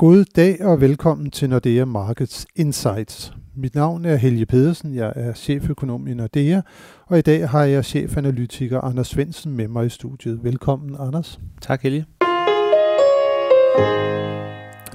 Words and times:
God 0.00 0.24
dag 0.36 0.64
og 0.64 0.80
velkommen 0.80 1.30
til 1.30 1.50
Nordea 1.50 1.84
Markets 1.84 2.46
Insights. 2.56 3.32
Mit 3.56 3.74
navn 3.74 4.04
er 4.04 4.16
Helge 4.16 4.46
Pedersen, 4.46 4.94
jeg 4.94 5.12
er 5.16 5.34
cheføkonom 5.34 6.06
i 6.06 6.14
Nordea, 6.14 6.60
og 7.06 7.18
i 7.18 7.20
dag 7.20 7.48
har 7.48 7.64
jeg 7.64 7.84
chefanalytiker 7.84 8.80
Anders 8.80 9.08
Svensen 9.08 9.56
med 9.56 9.68
mig 9.68 9.86
i 9.86 9.88
studiet. 9.88 10.44
Velkommen, 10.44 10.96
Anders. 10.98 11.40
Tak, 11.60 11.82
Helge. 11.82 12.06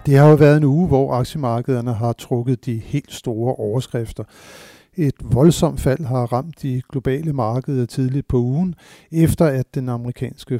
Det 0.05 0.17
har 0.17 0.29
jo 0.29 0.35
været 0.35 0.57
en 0.57 0.63
uge, 0.63 0.87
hvor 0.87 1.13
aktiemarkederne 1.13 1.93
har 1.93 2.13
trukket 2.13 2.65
de 2.65 2.77
helt 2.77 3.13
store 3.13 3.55
overskrifter. 3.55 4.23
Et 4.95 5.15
voldsomt 5.23 5.79
fald 5.79 6.05
har 6.05 6.33
ramt 6.33 6.61
de 6.61 6.81
globale 6.91 7.33
markeder 7.33 7.85
tidligt 7.85 8.27
på 8.27 8.37
ugen, 8.37 8.75
efter 9.11 9.45
at 9.45 9.75
den 9.75 9.89
amerikanske 9.89 10.59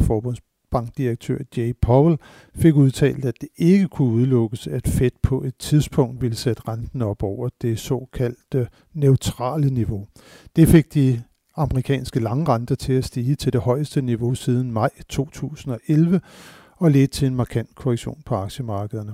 centralbankdirektør 0.75 1.37
Jay 1.57 1.73
Powell 1.81 2.17
fik 2.55 2.75
udtalt, 2.75 3.25
at 3.25 3.41
det 3.41 3.49
ikke 3.57 3.87
kunne 3.87 4.13
udelukkes, 4.13 4.67
at 4.67 4.87
Fed 4.87 5.11
på 5.23 5.43
et 5.43 5.55
tidspunkt 5.59 6.21
ville 6.21 6.35
sætte 6.35 6.61
renten 6.67 7.01
op 7.01 7.23
over 7.23 7.49
det 7.61 7.79
såkaldte 7.79 8.67
neutrale 8.93 9.69
niveau. 9.69 10.07
Det 10.55 10.67
fik 10.67 10.93
de 10.93 11.21
amerikanske 11.55 12.19
langrenter 12.19 12.75
til 12.75 12.93
at 12.93 13.05
stige 13.05 13.35
til 13.35 13.53
det 13.53 13.61
højeste 13.61 14.01
niveau 14.01 14.33
siden 14.33 14.71
maj 14.71 14.89
2011 15.09 16.21
og 16.77 16.91
ledte 16.91 17.07
til 17.07 17.27
en 17.27 17.35
markant 17.35 17.75
korrektion 17.75 18.21
på 18.25 18.35
aktiemarkederne. 18.35 19.13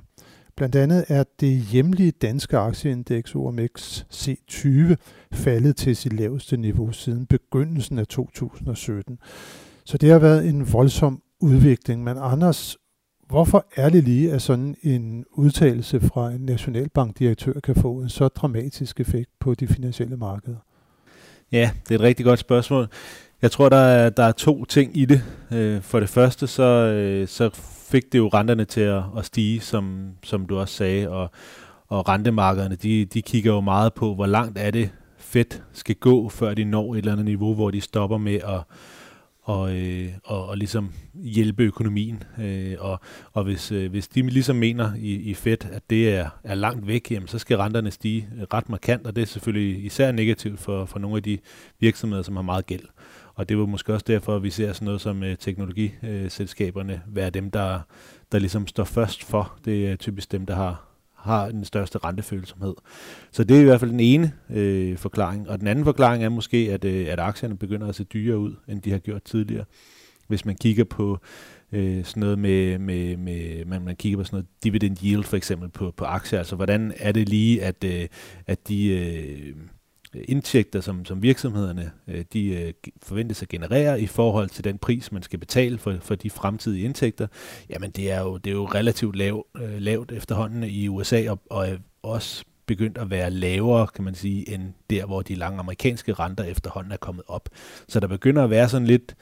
Blandt 0.55 0.75
andet 0.75 1.05
er 1.07 1.23
det 1.39 1.57
hjemlige 1.57 2.11
danske 2.11 2.57
aktieindeks 2.57 3.35
OMX 3.35 4.03
C20 4.13 4.95
faldet 5.33 5.75
til 5.75 5.95
sit 5.95 6.13
laveste 6.13 6.57
niveau 6.57 6.91
siden 6.91 7.25
begyndelsen 7.25 7.99
af 7.99 8.07
2017. 8.07 9.19
Så 9.85 9.97
det 9.97 10.11
har 10.11 10.19
været 10.19 10.49
en 10.49 10.73
voldsom 10.73 11.21
udvikling. 11.41 12.03
Men 12.03 12.17
Anders, 12.17 12.77
hvorfor 13.29 13.65
er 13.75 13.89
det 13.89 14.03
lige, 14.03 14.31
at 14.31 14.41
sådan 14.41 14.75
en 14.83 15.25
udtalelse 15.31 15.99
fra 15.99 16.31
en 16.31 16.41
nationalbankdirektør 16.41 17.59
kan 17.59 17.75
få 17.75 17.93
en 17.93 18.09
så 18.09 18.27
dramatisk 18.27 18.99
effekt 18.99 19.29
på 19.39 19.53
de 19.53 19.67
finansielle 19.67 20.17
markeder? 20.17 20.57
Ja, 21.51 21.71
det 21.83 21.91
er 21.91 21.99
et 21.99 22.01
rigtig 22.01 22.25
godt 22.25 22.39
spørgsmål. 22.39 22.87
Jeg 23.41 23.51
tror, 23.51 23.69
der 23.69 23.77
er, 23.77 24.09
der 24.09 24.23
er 24.23 24.31
to 24.31 24.65
ting 24.65 24.97
i 24.97 25.05
det. 25.05 25.23
Øh, 25.51 25.81
for 25.81 25.99
det 25.99 26.09
første, 26.09 26.47
så, 26.47 26.63
øh, 26.63 27.27
så 27.27 27.49
fik 27.91 28.11
det 28.11 28.17
jo 28.17 28.27
renterne 28.27 28.65
til 28.65 28.81
at, 28.81 29.03
at 29.17 29.25
stige, 29.25 29.59
som, 29.59 30.09
som 30.23 30.45
du 30.45 30.59
også 30.59 30.75
sagde, 30.75 31.09
og, 31.09 31.29
og 31.87 32.09
rentemarkederne, 32.09 32.75
de, 32.75 33.05
de 33.05 33.21
kigger 33.21 33.53
jo 33.53 33.61
meget 33.61 33.93
på, 33.93 34.15
hvor 34.15 34.25
langt 34.25 34.57
er 34.57 34.71
det 34.71 34.89
fedt 35.17 35.63
skal 35.73 35.95
gå, 35.95 36.29
før 36.29 36.53
de 36.53 36.63
når 36.63 36.93
et 36.93 36.97
eller 36.97 37.11
andet 37.11 37.25
niveau, 37.25 37.53
hvor 37.53 37.71
de 37.71 37.81
stopper 37.81 38.17
med 38.17 38.35
at 38.35 38.61
og, 39.51 39.75
øh, 39.75 40.09
og, 40.23 40.47
og 40.47 40.57
ligesom 40.57 40.93
hjælpe 41.13 41.63
økonomien. 41.63 42.23
Øh, 42.39 42.75
og 42.79 42.99
og 43.33 43.43
hvis, 43.43 43.71
øh, 43.71 43.89
hvis 43.91 44.07
de 44.07 44.21
ligesom 44.21 44.55
mener 44.55 44.93
i, 44.95 45.13
i 45.13 45.33
Fed, 45.33 45.65
at 45.71 45.83
det 45.89 46.15
er, 46.15 46.29
er 46.43 46.55
langt 46.55 46.87
væk, 46.87 47.11
jamen, 47.11 47.27
så 47.27 47.39
skal 47.39 47.57
renterne 47.57 47.91
stige 47.91 48.29
øh, 48.37 48.43
ret 48.53 48.69
markant, 48.69 49.07
og 49.07 49.15
det 49.15 49.21
er 49.21 49.25
selvfølgelig 49.25 49.85
især 49.85 50.11
negativt 50.11 50.59
for, 50.59 50.85
for 50.85 50.99
nogle 50.99 51.17
af 51.17 51.23
de 51.23 51.37
virksomheder, 51.79 52.23
som 52.23 52.35
har 52.35 52.43
meget 52.43 52.65
gæld. 52.65 52.83
Og 53.35 53.49
det 53.49 53.57
var 53.57 53.65
måske 53.65 53.93
også 53.93 54.05
derfor, 54.07 54.35
at 54.35 54.43
vi 54.43 54.49
ser 54.49 54.73
sådan 54.73 54.85
noget 54.85 55.01
som 55.01 55.23
øh, 55.23 55.37
teknologiselskaberne 55.37 57.01
være 57.07 57.29
dem, 57.29 57.51
der, 57.51 57.79
der 58.31 58.39
ligesom 58.39 58.67
står 58.67 58.83
først 58.83 59.23
for. 59.23 59.57
Det 59.65 59.87
er 59.87 59.95
typisk 59.95 60.31
dem, 60.31 60.45
der 60.45 60.55
har, 60.55 60.90
har 61.21 61.49
den 61.51 61.65
største 61.65 61.97
rentefølsomhed. 61.97 62.73
Så 63.31 63.43
det 63.43 63.57
er 63.57 63.61
i 63.61 63.63
hvert 63.63 63.79
fald 63.79 63.91
den 63.91 63.99
ene 63.99 64.33
øh, 64.49 64.97
forklaring. 64.97 65.49
Og 65.49 65.59
den 65.59 65.67
anden 65.67 65.85
forklaring 65.85 66.23
er 66.23 66.29
måske, 66.29 66.57
at, 66.71 66.85
øh, 66.85 67.07
at 67.09 67.19
aktierne 67.19 67.57
begynder 67.57 67.87
at 67.87 67.95
se 67.95 68.03
dyrere 68.03 68.37
ud, 68.37 68.55
end 68.67 68.81
de 68.81 68.91
har 68.91 68.99
gjort 68.99 69.23
tidligere. 69.23 69.65
Hvis 70.27 70.45
man 70.45 70.55
kigger 70.55 70.83
på 70.83 71.19
øh, 71.71 72.03
sådan 72.05 72.21
noget 72.21 72.39
med, 72.39 72.79
med, 72.79 73.17
med 73.17 73.65
man, 73.65 73.81
man 73.81 73.95
kigger 73.95 74.17
på 74.17 74.23
sådan 74.23 74.35
noget 74.35 74.47
dividend 74.63 75.03
yield 75.03 75.23
for 75.23 75.37
eksempel 75.37 75.69
på, 75.69 75.93
på 75.97 76.05
aktier, 76.05 76.39
altså 76.39 76.55
hvordan 76.55 76.93
er 76.97 77.11
det 77.11 77.29
lige, 77.29 77.63
at, 77.63 77.83
øh, 77.83 78.07
at 78.47 78.67
de... 78.67 78.87
Øh, 78.87 79.55
indtægter, 80.13 80.81
som, 80.81 81.05
som 81.05 81.23
virksomhederne 81.23 81.91
øh, 82.07 82.25
de 82.33 82.47
øh, 82.47 82.73
forventes 83.01 83.41
at 83.41 83.49
generere 83.49 84.01
i 84.01 84.07
forhold 84.07 84.49
til 84.49 84.63
den 84.63 84.77
pris, 84.77 85.11
man 85.11 85.23
skal 85.23 85.39
betale 85.39 85.77
for, 85.77 85.95
for 86.01 86.15
de 86.15 86.29
fremtidige 86.29 86.85
indtægter, 86.85 87.27
jamen 87.69 87.91
det 87.91 88.11
er 88.11 88.21
jo, 88.21 88.37
det 88.37 88.49
er 88.49 88.55
jo 88.55 88.65
relativt 88.65 89.15
lav, 89.15 89.45
øh, 89.61 89.77
lavt 89.77 90.11
efterhånden 90.11 90.63
i 90.63 90.87
USA, 90.87 91.29
og, 91.29 91.39
og 91.49 91.67
også 92.03 92.43
begyndt 92.65 92.97
at 92.97 93.09
være 93.09 93.31
lavere, 93.31 93.87
kan 93.87 94.03
man 94.03 94.15
sige, 94.15 94.53
end 94.53 94.73
der, 94.89 95.05
hvor 95.05 95.21
de 95.21 95.35
lange 95.35 95.59
amerikanske 95.59 96.13
renter 96.13 96.43
efterhånden 96.43 96.91
er 96.91 96.97
kommet 96.97 97.23
op. 97.27 97.49
Så 97.87 97.99
der 97.99 98.07
begynder 98.07 98.43
at 98.43 98.49
være 98.49 98.69
sådan 98.69 98.87
lidt 98.87 99.15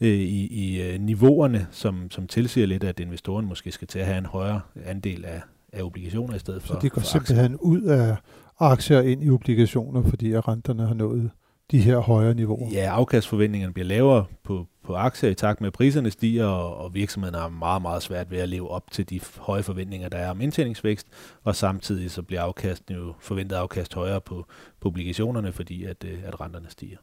øh, 0.00 0.08
i, 0.08 0.46
i 0.46 0.98
niveauerne, 0.98 1.66
som, 1.70 2.10
som 2.10 2.26
tilsiger 2.26 2.66
lidt, 2.66 2.84
at 2.84 3.00
investoren 3.00 3.46
måske 3.46 3.72
skal 3.72 3.88
til 3.88 3.98
at 3.98 4.06
have 4.06 4.18
en 4.18 4.26
højere 4.26 4.60
andel 4.84 5.24
af, 5.24 5.40
af 5.72 5.82
obligationer 5.82 6.34
i 6.34 6.38
stedet 6.38 6.62
for 6.62 6.74
Så 6.74 6.80
de 6.82 6.90
går 6.90 7.00
for 7.00 7.08
simpelthen 7.08 7.56
ud 7.56 7.82
af 7.82 8.16
aktier 8.60 9.00
ind 9.00 9.24
i 9.24 9.30
obligationer, 9.30 10.02
fordi 10.02 10.32
at 10.32 10.48
renterne 10.48 10.86
har 10.86 10.94
nået 10.94 11.30
de 11.70 11.78
her 11.78 11.98
højere 11.98 12.34
niveauer. 12.34 12.70
Ja, 12.72 12.90
afkastforventningerne 12.92 13.72
bliver 13.72 13.86
lavere 13.86 14.24
på, 14.44 14.66
på 14.84 14.94
aktier 14.94 15.30
i 15.30 15.34
takt 15.34 15.60
med, 15.60 15.66
at 15.66 15.72
priserne 15.72 16.10
stiger, 16.10 16.46
og, 16.46 16.76
og 16.76 16.94
virksomhederne 16.94 17.38
har 17.38 17.48
meget, 17.48 17.82
meget 17.82 18.02
svært 18.02 18.30
ved 18.30 18.38
at 18.38 18.48
leve 18.48 18.70
op 18.70 18.90
til 18.90 19.10
de 19.10 19.20
høje 19.38 19.62
forventninger, 19.62 20.08
der 20.08 20.18
er 20.18 20.30
om 20.30 20.40
indtjeningsvækst, 20.40 21.06
og 21.44 21.56
samtidig 21.56 22.10
så 22.10 22.22
bliver 22.22 22.42
afkasten 22.42 22.94
jo 22.94 23.14
forventet 23.20 23.56
afkast 23.56 23.94
højere 23.94 24.20
på, 24.20 24.46
på 24.80 24.88
obligationerne, 24.88 25.52
fordi 25.52 25.84
at, 25.84 26.04
øh, 26.04 26.18
at 26.24 26.40
renterne 26.40 26.66
stiger. 26.70 26.98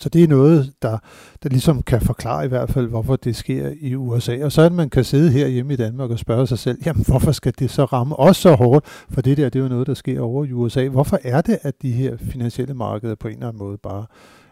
Så 0.00 0.08
det 0.08 0.24
er 0.24 0.28
noget, 0.28 0.72
der, 0.82 0.98
der 1.42 1.48
ligesom 1.48 1.82
kan 1.82 2.00
forklare 2.00 2.44
i 2.44 2.48
hvert 2.48 2.70
fald, 2.70 2.86
hvorfor 2.86 3.16
det 3.16 3.36
sker 3.36 3.72
i 3.80 3.94
USA. 3.94 4.44
Og 4.44 4.52
så 4.52 4.62
at 4.62 4.72
man 4.72 4.90
kan 4.90 5.04
sidde 5.04 5.30
her 5.30 5.46
hjemme 5.48 5.72
i 5.72 5.76
Danmark 5.76 6.10
og 6.10 6.18
spørge 6.18 6.46
sig 6.46 6.58
selv, 6.58 6.78
jamen 6.86 7.04
hvorfor 7.04 7.32
skal 7.32 7.52
det 7.58 7.70
så 7.70 7.84
ramme 7.84 8.16
os 8.16 8.36
så 8.36 8.54
hårdt? 8.54 8.86
For 8.86 9.20
det 9.20 9.36
der, 9.36 9.48
det 9.48 9.58
er 9.58 9.62
jo 9.62 9.68
noget, 9.68 9.86
der 9.86 9.94
sker 9.94 10.20
over 10.20 10.44
i 10.44 10.52
USA. 10.52 10.88
Hvorfor 10.88 11.18
er 11.22 11.40
det, 11.40 11.58
at 11.62 11.82
de 11.82 11.92
her 11.92 12.16
finansielle 12.16 12.74
markeder 12.74 13.14
på 13.14 13.28
en 13.28 13.34
eller 13.34 13.48
anden 13.48 13.58
måde 13.58 13.78
bare 13.78 14.06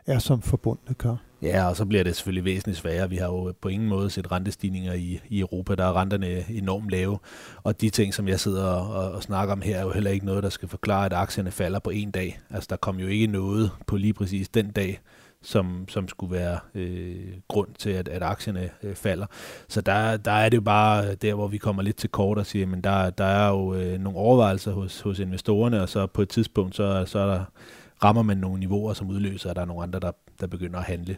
er 0.07 0.19
som 0.19 0.43
forbundne 0.43 0.95
kør. 0.95 1.17
Ja, 1.43 1.69
og 1.69 1.77
så 1.77 1.85
bliver 1.85 2.05
det 2.05 2.17
selvfølgelig 2.17 2.45
væsentligt 2.45 2.79
sværere. 2.79 3.09
Vi 3.09 3.17
har 3.17 3.27
jo 3.27 3.55
på 3.61 3.69
ingen 3.69 3.89
måde 3.89 4.11
set 4.11 4.33
rentestigninger 4.33 4.93
i, 4.93 5.21
i 5.29 5.41
Europa. 5.41 5.75
Der 5.75 5.85
er 5.85 6.01
renterne 6.01 6.45
enormt 6.51 6.91
lave. 6.91 7.19
Og 7.63 7.81
de 7.81 7.91
ting, 7.91 8.15
som 8.15 8.29
jeg 8.29 8.41
sidder 8.41 8.65
og, 8.65 9.13
og 9.13 9.23
snakker 9.23 9.53
om 9.53 9.63
her, 9.63 9.77
er 9.77 9.83
jo 9.83 9.91
heller 9.91 10.11
ikke 10.11 10.27
noget, 10.27 10.43
der 10.43 10.49
skal 10.49 10.69
forklare, 10.69 11.07
at 11.07 11.13
aktierne 11.13 11.51
falder 11.51 11.79
på 11.79 11.91
en 11.91 12.11
dag. 12.11 12.41
Altså, 12.51 12.67
der 12.71 12.77
kom 12.77 12.97
jo 12.97 13.07
ikke 13.07 13.27
noget 13.27 13.71
på 13.87 13.97
lige 13.97 14.13
præcis 14.13 14.49
den 14.49 14.71
dag, 14.71 15.01
som, 15.43 15.85
som 15.89 16.09
skulle 16.09 16.35
være 16.35 16.59
øh, 16.75 17.27
grund 17.49 17.69
til, 17.79 17.91
at, 17.91 18.09
at 18.09 18.23
aktierne 18.23 18.71
øh, 18.83 18.95
falder. 18.95 19.27
Så 19.69 19.81
der, 19.81 20.17
der 20.17 20.33
er 20.33 20.49
det 20.49 20.57
jo 20.57 20.63
bare 20.63 21.15
der, 21.15 21.35
hvor 21.35 21.49
vi 21.49 21.59
kommer 21.59 21.83
lidt 21.83 21.97
til 21.97 22.11
kort 22.11 22.39
og 22.39 22.47
siger, 22.47 22.67
men 22.67 22.81
der, 22.81 23.11
der 23.11 23.25
er 23.25 23.49
jo 23.49 23.75
øh, 23.75 24.01
nogle 24.01 24.19
overvejelser 24.19 24.73
hos, 24.73 25.01
hos 25.01 25.19
investorerne, 25.19 25.83
og 25.83 25.89
så 25.89 26.07
på 26.07 26.23
et 26.23 26.29
tidspunkt, 26.29 26.77
så, 26.77 27.05
så 27.07 27.19
er 27.19 27.27
der, 27.27 27.45
rammer 28.05 28.23
man 28.23 28.37
nogle 28.37 28.61
niveauer, 28.61 28.95
som 28.95 29.11
udløser, 29.11 29.51
at 29.51 29.57
der 29.57 29.63
er 29.63 29.67
nogle 29.67 29.83
andre, 29.83 30.01
der, 30.01 30.13
der 30.41 30.47
begynder 30.47 30.79
at 30.79 30.85
handle. 30.85 31.17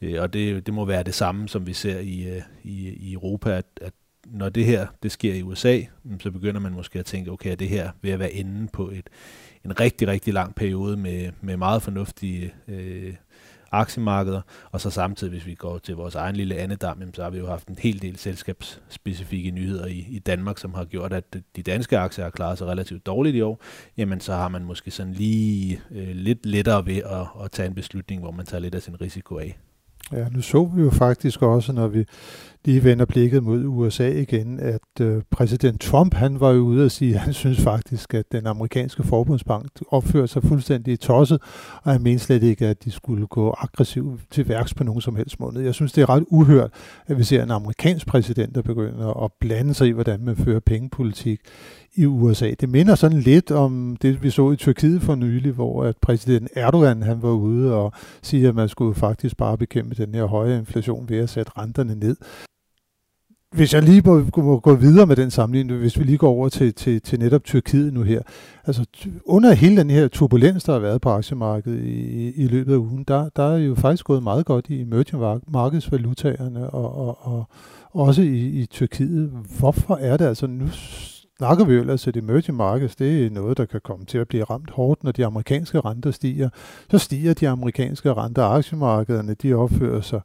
Øh, 0.00 0.22
og 0.22 0.32
det, 0.32 0.66
det 0.66 0.74
må 0.74 0.84
være 0.84 1.02
det 1.02 1.14
samme, 1.14 1.48
som 1.48 1.66
vi 1.66 1.72
ser 1.72 1.98
i, 1.98 2.28
øh, 2.28 2.42
i, 2.62 2.88
i 2.88 3.12
Europa, 3.12 3.50
at, 3.50 3.66
at 3.80 3.92
når 4.26 4.48
det 4.48 4.64
her 4.64 4.86
det 5.02 5.12
sker 5.12 5.34
i 5.34 5.42
USA, 5.42 5.80
mm, 6.04 6.20
så 6.20 6.30
begynder 6.30 6.60
man 6.60 6.72
måske 6.72 6.98
at 6.98 7.06
tænke, 7.06 7.30
okay, 7.30 7.50
er 7.50 7.56
det 7.56 7.68
her 7.68 7.90
ved 8.02 8.10
at 8.10 8.18
være 8.18 8.32
inde 8.32 8.68
på 8.72 8.88
et, 8.88 9.10
en 9.64 9.80
rigtig, 9.80 10.08
rigtig 10.08 10.34
lang 10.34 10.54
periode 10.54 10.96
med, 10.96 11.32
med 11.40 11.56
meget 11.56 11.82
fornuftige 11.82 12.54
øh, 12.68 13.14
aktiemarkeder, 13.72 14.40
og 14.70 14.80
så 14.80 14.90
samtidig, 14.90 15.30
hvis 15.30 15.46
vi 15.46 15.54
går 15.54 15.78
til 15.78 15.96
vores 15.96 16.14
egen 16.14 16.36
lille 16.36 16.54
andedam, 16.54 17.14
så 17.14 17.22
har 17.22 17.30
vi 17.30 17.38
jo 17.38 17.46
haft 17.46 17.68
en 17.68 17.78
hel 17.78 18.02
del 18.02 18.18
selskabsspecifikke 18.18 19.50
nyheder 19.50 19.86
i, 19.86 20.06
i 20.10 20.18
Danmark, 20.18 20.58
som 20.58 20.74
har 20.74 20.84
gjort, 20.84 21.12
at 21.12 21.36
de 21.56 21.62
danske 21.62 21.98
aktier 21.98 22.24
har 22.24 22.30
klaret 22.30 22.58
sig 22.58 22.66
relativt 22.66 23.06
dårligt 23.06 23.36
i 23.36 23.40
år, 23.40 23.60
jamen 23.96 24.20
så 24.20 24.32
har 24.34 24.48
man 24.48 24.64
måske 24.64 24.90
sådan 24.90 25.12
lige 25.12 25.80
øh, 25.90 26.08
lidt 26.08 26.46
lettere 26.46 26.86
ved 26.86 26.96
at, 26.96 27.44
at 27.44 27.50
tage 27.50 27.66
en 27.66 27.74
beslutning, 27.74 28.22
hvor 28.22 28.30
man 28.30 28.46
tager 28.46 28.60
lidt 28.60 28.74
af 28.74 28.82
sin 28.82 29.00
risiko 29.00 29.38
af. 29.38 29.58
Ja, 30.12 30.28
nu 30.28 30.42
så 30.42 30.64
vi 30.64 30.82
jo 30.82 30.90
faktisk 30.90 31.42
også, 31.42 31.72
når 31.72 31.88
vi 31.88 32.04
lige 32.66 32.84
vender 32.84 33.04
blikket 33.04 33.42
mod 33.42 33.64
USA 33.64 34.08
igen, 34.08 34.60
at 34.60 35.00
øh, 35.00 35.22
præsident 35.30 35.80
Trump, 35.80 36.14
han 36.14 36.40
var 36.40 36.50
jo 36.50 36.60
ude 36.60 36.84
og 36.84 36.90
sige, 36.90 37.14
at 37.14 37.20
han 37.20 37.32
synes 37.32 37.60
faktisk, 37.60 38.14
at 38.14 38.32
den 38.32 38.46
amerikanske 38.46 39.02
forbundsbank 39.02 39.66
opfører 39.88 40.26
sig 40.26 40.42
fuldstændig 40.42 41.00
tosset, 41.00 41.42
og 41.82 41.92
han 41.92 42.02
mente 42.02 42.24
slet 42.24 42.42
ikke, 42.42 42.66
at 42.66 42.84
de 42.84 42.90
skulle 42.90 43.26
gå 43.26 43.54
aggressivt 43.58 44.20
til 44.30 44.48
værks 44.48 44.74
på 44.74 44.84
nogen 44.84 45.00
som 45.00 45.16
helst 45.16 45.40
måde. 45.40 45.64
Jeg 45.64 45.74
synes, 45.74 45.92
det 45.92 46.02
er 46.02 46.10
ret 46.10 46.24
uhørt, 46.28 46.70
at 47.06 47.18
vi 47.18 47.24
ser 47.24 47.42
en 47.42 47.50
amerikansk 47.50 48.06
præsident, 48.06 48.54
der 48.54 48.62
begynder 48.62 49.24
at 49.24 49.30
blande 49.40 49.74
sig 49.74 49.88
i, 49.88 49.90
hvordan 49.90 50.20
man 50.24 50.36
fører 50.36 50.60
pengepolitik 50.60 51.40
i 51.94 52.06
USA. 52.06 52.54
Det 52.60 52.68
minder 52.68 52.94
sådan 52.94 53.20
lidt 53.20 53.50
om 53.50 53.96
det, 54.02 54.22
vi 54.22 54.30
så 54.30 54.50
i 54.50 54.56
Tyrkiet 54.56 55.02
for 55.02 55.14
nylig, 55.14 55.52
hvor 55.52 55.84
at 55.84 55.96
præsident 56.02 56.48
Erdogan 56.54 57.02
han 57.02 57.22
var 57.22 57.30
ude 57.30 57.74
og 57.74 57.92
sige, 58.22 58.48
at 58.48 58.54
man 58.54 58.68
skulle 58.68 58.94
faktisk 58.94 59.36
bare 59.36 59.58
bekæmpe 59.58 59.94
den 59.94 60.14
her 60.14 60.24
høje 60.24 60.58
inflation 60.58 61.08
ved 61.08 61.18
at 61.18 61.30
sætte 61.30 61.52
renterne 61.58 61.94
ned 61.94 62.16
hvis 63.56 63.74
jeg 63.74 63.82
lige 63.82 64.02
må, 64.04 64.24
må 64.36 64.60
gå 64.60 64.74
videre 64.74 65.06
med 65.06 65.16
den 65.16 65.30
sammenligning, 65.30 65.80
hvis 65.80 65.98
vi 65.98 66.04
lige 66.04 66.18
går 66.18 66.28
over 66.28 66.48
til, 66.48 66.74
til, 66.74 67.02
til 67.02 67.18
netop 67.18 67.44
Tyrkiet 67.44 67.92
nu 67.92 68.02
her. 68.02 68.20
Altså 68.64 68.84
under 69.24 69.52
hele 69.52 69.76
den 69.76 69.90
her 69.90 70.08
turbulens, 70.08 70.64
der 70.64 70.72
har 70.72 70.80
været 70.80 71.00
på 71.00 71.10
aktiemarkedet 71.10 71.80
i, 71.84 72.32
i 72.36 72.46
løbet 72.46 72.72
af 72.72 72.76
ugen, 72.76 73.04
der, 73.08 73.28
der 73.36 73.42
er 73.42 73.58
jo 73.58 73.74
faktisk 73.74 74.04
gået 74.04 74.22
meget 74.22 74.46
godt 74.46 74.66
i 74.68 74.80
emerging 74.80 75.42
markedsvalutaerne 75.48 76.70
og, 76.70 76.98
og, 76.98 77.26
og 77.26 77.48
også 77.92 78.22
i, 78.22 78.38
i 78.38 78.66
Tyrkiet. 78.66 79.30
Hvorfor 79.58 79.96
er 79.96 80.16
det 80.16 80.24
altså, 80.24 80.46
nu 80.46 80.66
snakker 81.38 81.64
vi 81.64 81.74
jo 81.74 81.80
ellers, 81.80 82.06
at 82.06 82.16
emerging 82.16 82.56
markets, 82.56 82.96
det 82.96 83.26
er 83.26 83.30
noget, 83.30 83.56
der 83.56 83.64
kan 83.64 83.80
komme 83.84 84.04
til 84.04 84.18
at 84.18 84.28
blive 84.28 84.44
ramt 84.44 84.70
hårdt, 84.70 85.04
når 85.04 85.12
de 85.12 85.26
amerikanske 85.26 85.80
renter 85.80 86.10
stiger. 86.10 86.48
Så 86.90 86.98
stiger 86.98 87.34
de 87.34 87.48
amerikanske 87.48 88.14
renter, 88.14 88.44
aktiemarkederne, 88.44 89.34
de 89.34 89.54
opfører 89.54 90.00
sig 90.00 90.20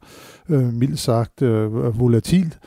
øh, 0.48 0.72
mildt 0.72 0.98
sagt 0.98 1.42
øh, 1.42 2.00
volatilt. 2.00 2.58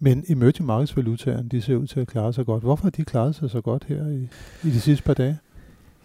Men 0.00 0.24
emerging 0.28 0.66
markets 0.66 0.96
valutaerne, 0.96 1.48
de 1.48 1.62
ser 1.62 1.76
ud 1.76 1.86
til 1.86 2.00
at 2.00 2.08
klare 2.08 2.32
sig 2.32 2.46
godt. 2.46 2.62
Hvorfor 2.62 2.82
har 2.82 2.90
de 2.90 3.04
klaret 3.04 3.34
sig 3.34 3.50
så 3.50 3.60
godt 3.60 3.84
her 3.84 4.08
i, 4.08 4.28
i 4.68 4.70
de 4.70 4.80
sidste 4.80 5.04
par 5.04 5.14
dage? 5.14 5.38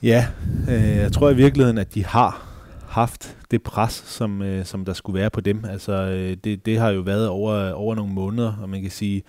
Ja, 0.04 0.28
øh, 0.70 0.98
jeg 0.98 1.12
tror 1.12 1.30
i 1.30 1.36
virkeligheden, 1.36 1.78
at 1.78 1.94
de 1.94 2.06
har 2.06 2.54
haft 2.88 3.38
det 3.52 3.64
pres, 3.64 3.94
som, 3.94 4.42
øh, 4.42 4.66
som 4.66 4.86
der 4.86 4.94
skulle 4.94 5.20
være 5.20 5.30
på 5.30 5.42
dem. 5.42 5.66
Altså, 5.66 5.94
øh, 5.94 6.38
det, 6.44 6.66
det 6.66 6.80
har 6.80 6.90
jo 6.90 7.02
været 7.02 7.28
over, 7.28 7.72
over 7.72 7.96
nogle 7.96 8.14
måneder, 8.14 8.58
og 8.62 8.70
man 8.70 8.82
kan 8.82 8.92
sige, 8.92 9.24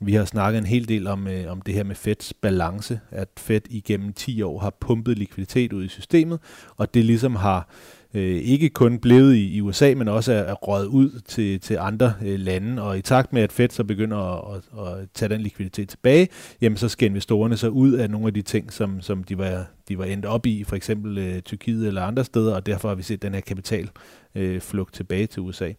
vi 0.00 0.14
har 0.14 0.24
snakket 0.24 0.58
en 0.58 0.66
hel 0.66 0.88
del 0.88 1.06
om, 1.06 1.28
øh, 1.28 1.52
om 1.52 1.60
det 1.60 1.74
her 1.74 1.84
med 1.84 1.94
Feds 1.94 2.32
balance, 2.32 3.00
at 3.10 3.28
Fed 3.36 3.60
igennem 3.70 4.12
10 4.12 4.42
år 4.42 4.58
har 4.58 4.76
pumpet 4.80 5.18
likviditet 5.18 5.72
ud 5.72 5.84
i 5.84 5.88
systemet, 5.88 6.40
og 6.76 6.94
det 6.94 7.04
ligesom 7.04 7.36
har 7.36 7.68
øh, 8.14 8.36
ikke 8.36 8.68
kun 8.68 8.98
blevet 8.98 9.34
i, 9.34 9.56
i 9.56 9.60
USA, 9.60 9.94
men 9.96 10.08
også 10.08 10.32
er, 10.32 10.38
er 10.38 10.54
røget 10.54 10.86
ud 10.86 11.20
til, 11.20 11.60
til 11.60 11.76
andre 11.80 12.14
øh, 12.24 12.38
lande. 12.40 12.82
Og 12.82 12.98
i 12.98 13.02
takt 13.02 13.32
med, 13.32 13.42
at 13.42 13.52
Fed 13.52 13.68
så 13.70 13.84
begynder 13.84 14.16
at, 14.16 14.62
at, 14.78 14.88
at 14.88 15.08
tage 15.14 15.28
den 15.28 15.40
likviditet 15.40 15.88
tilbage, 15.88 16.28
jamen 16.60 16.76
så 16.76 16.88
skal 16.88 17.08
investorerne 17.08 17.56
så 17.56 17.68
ud 17.68 17.92
af 17.92 18.10
nogle 18.10 18.26
af 18.26 18.34
de 18.34 18.42
ting, 18.42 18.72
som, 18.72 19.00
som 19.00 19.24
de, 19.24 19.38
var, 19.38 19.66
de 19.88 19.98
var 19.98 20.04
endt 20.04 20.24
op 20.24 20.46
i, 20.46 20.64
for 20.64 20.76
eksempel 20.76 21.18
øh, 21.18 21.40
Tyrkiet 21.40 21.86
eller 21.86 22.02
andre 22.02 22.24
steder, 22.24 22.54
og 22.54 22.66
derfor 22.66 22.88
har 22.88 22.94
vi 22.94 23.02
set 23.02 23.22
den 23.22 23.34
her 23.34 23.40
kapitalflugt 23.40 24.90
øh, 24.90 24.94
tilbage 24.94 25.26
til 25.26 25.42
USA. 25.42 25.72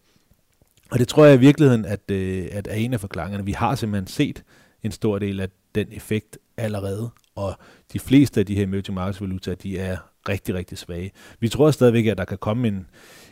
Og 0.91 0.99
det 0.99 1.07
tror 1.07 1.25
jeg 1.25 1.35
i 1.35 1.39
virkeligheden, 1.39 1.85
at, 1.85 2.11
øh, 2.11 2.47
at 2.51 2.67
er 2.67 2.75
en 2.75 2.93
af 2.93 2.99
forklaringerne. 2.99 3.45
Vi 3.45 3.51
har 3.51 3.75
simpelthen 3.75 4.07
set 4.07 4.43
en 4.83 4.91
stor 4.91 5.19
del 5.19 5.39
af 5.39 5.49
den 5.75 5.87
effekt 5.91 6.37
allerede, 6.57 7.09
og 7.35 7.53
de 7.93 7.99
fleste 7.99 8.39
af 8.39 8.45
de 8.45 8.55
her 8.55 8.63
emerging 8.63 8.95
markets 8.95 9.21
valutaer, 9.21 9.55
de 9.55 9.79
er 9.79 9.97
rigtig, 10.29 10.55
rigtig 10.55 10.77
svage. 10.77 11.11
Vi 11.39 11.49
tror 11.49 11.71
stadigvæk, 11.71 12.05
at 12.05 12.17
der 12.17 12.25
kan 12.25 12.37
komme 12.37 12.67
en, 12.67 12.87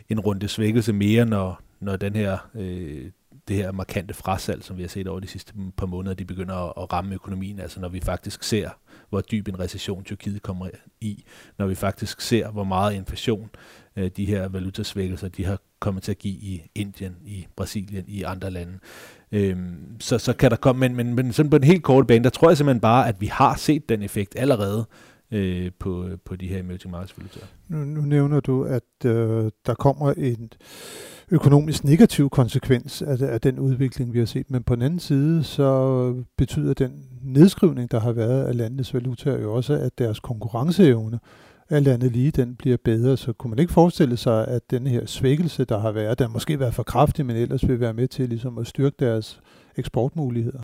en 0.10 0.20
runde 0.20 0.48
svækkelse 0.48 0.94
mere, 0.94 1.26
når, 1.26 1.62
når 1.80 1.96
den 1.96 2.16
her, 2.16 2.38
øh, 2.56 3.12
det 3.48 3.56
her 3.56 3.72
markante 3.72 4.14
frasalg, 4.14 4.64
som 4.64 4.78
vi 4.78 4.82
har 4.82 4.90
set 4.90 5.08
over 5.08 5.20
de 5.20 5.28
sidste 5.28 5.54
par 5.78 5.86
måneder, 5.86 6.16
de 6.16 6.26
begynder 6.26 6.56
at, 6.56 6.74
at 6.84 6.94
ramme 6.94 7.16
økonomien. 7.16 7.60
Altså 7.60 7.80
når 7.80 7.90
vi 7.90 8.00
faktisk 8.00 8.44
ser, 8.44 8.70
hvor 9.10 9.22
dyb 9.22 9.48
en 9.48 9.60
recession 9.60 10.04
Tyrkiet 10.04 10.42
kommer 10.42 10.70
i, 11.02 11.24
når 11.58 11.68
vi 11.68 11.76
faktisk 11.76 12.22
ser, 12.22 12.52
hvor 12.52 12.64
meget 12.64 12.94
inflation 12.94 13.50
øh, 13.96 14.12
de 14.18 14.26
her 14.26 14.48
valutasvækkelser, 14.48 15.28
de 15.28 15.46
har 15.46 15.60
kommet 15.80 16.04
til 16.04 16.12
at 16.12 16.20
give 16.20 16.34
i 16.34 16.62
Indien, 16.76 17.16
i 17.26 17.48
Brasilien, 17.56 18.06
i 18.08 18.24
andre 18.24 18.52
lande. 18.52 18.80
Øhm, 19.32 20.00
så, 20.00 20.18
så 20.18 20.34
kan 20.34 20.52
der 20.52 20.58
komme, 20.58 20.80
men, 20.80 20.96
men, 20.96 21.16
men 21.16 21.34
sådan 21.34 21.50
på 21.50 21.56
en 21.56 21.64
helt 21.64 21.84
kort 21.84 22.08
bane, 22.08 22.24
der 22.24 22.30
tror 22.30 22.50
jeg 22.50 22.58
simpelthen 22.58 22.82
bare, 22.82 23.08
at 23.08 23.22
vi 23.22 23.26
har 23.26 23.56
set 23.56 23.90
den 23.90 24.04
effekt 24.04 24.36
allerede 24.38 24.88
øh, 25.34 25.72
på, 25.80 26.08
på 26.26 26.36
de 26.36 26.48
her 26.48 26.60
emerging 26.60 26.92
markets 26.92 27.18
valutaer. 27.18 27.46
Nu, 27.68 27.78
nu 27.78 28.02
nævner 28.02 28.40
du, 28.40 28.64
at 28.64 29.06
øh, 29.06 29.52
der 29.66 29.74
kommer 29.74 30.14
en 30.18 30.50
økonomisk 31.32 31.84
negativ 31.84 32.30
konsekvens 32.30 33.02
af, 33.02 33.18
af 33.22 33.42
den 33.42 33.60
udvikling, 33.60 34.14
vi 34.14 34.20
har 34.20 34.26
set. 34.26 34.52
Men 34.52 34.64
på 34.64 34.76
den 34.76 34.84
anden 34.84 35.00
side, 35.00 35.44
så 35.44 36.24
betyder 36.38 36.74
den 36.74 37.06
nedskrivning, 37.22 37.92
der 37.92 38.00
har 38.00 38.12
været 38.12 38.44
af 38.44 38.58
landenes 38.58 38.94
valutaer, 38.94 39.42
jo 39.42 39.54
også, 39.54 39.74
at 39.74 40.00
deres 40.00 40.20
konkurrenceevne 40.20 41.20
alt 41.70 41.88
andet 41.88 42.12
lige, 42.12 42.32
den 42.32 42.56
bliver 42.56 42.78
bedre. 42.84 43.18
Så 43.18 43.34
kunne 43.34 43.50
man 43.50 43.60
ikke 43.60 43.74
forestille 43.74 44.18
sig, 44.18 44.48
at 44.48 44.72
den 44.72 44.88
her 44.88 45.06
svækkelse, 45.06 45.66
der 45.66 45.80
har 45.80 45.92
været, 45.92 46.20
den 46.20 46.32
måske 46.32 46.60
været 46.60 46.74
for 46.74 46.84
kraftig, 46.84 47.26
men 47.26 47.36
ellers 47.36 47.68
vil 47.68 47.80
være 47.80 47.94
med 47.94 48.08
til 48.08 48.30
ligesom 48.30 48.58
at 48.58 48.68
styrke 48.68 48.96
deres 49.00 49.40
eksportmuligheder? 49.78 50.62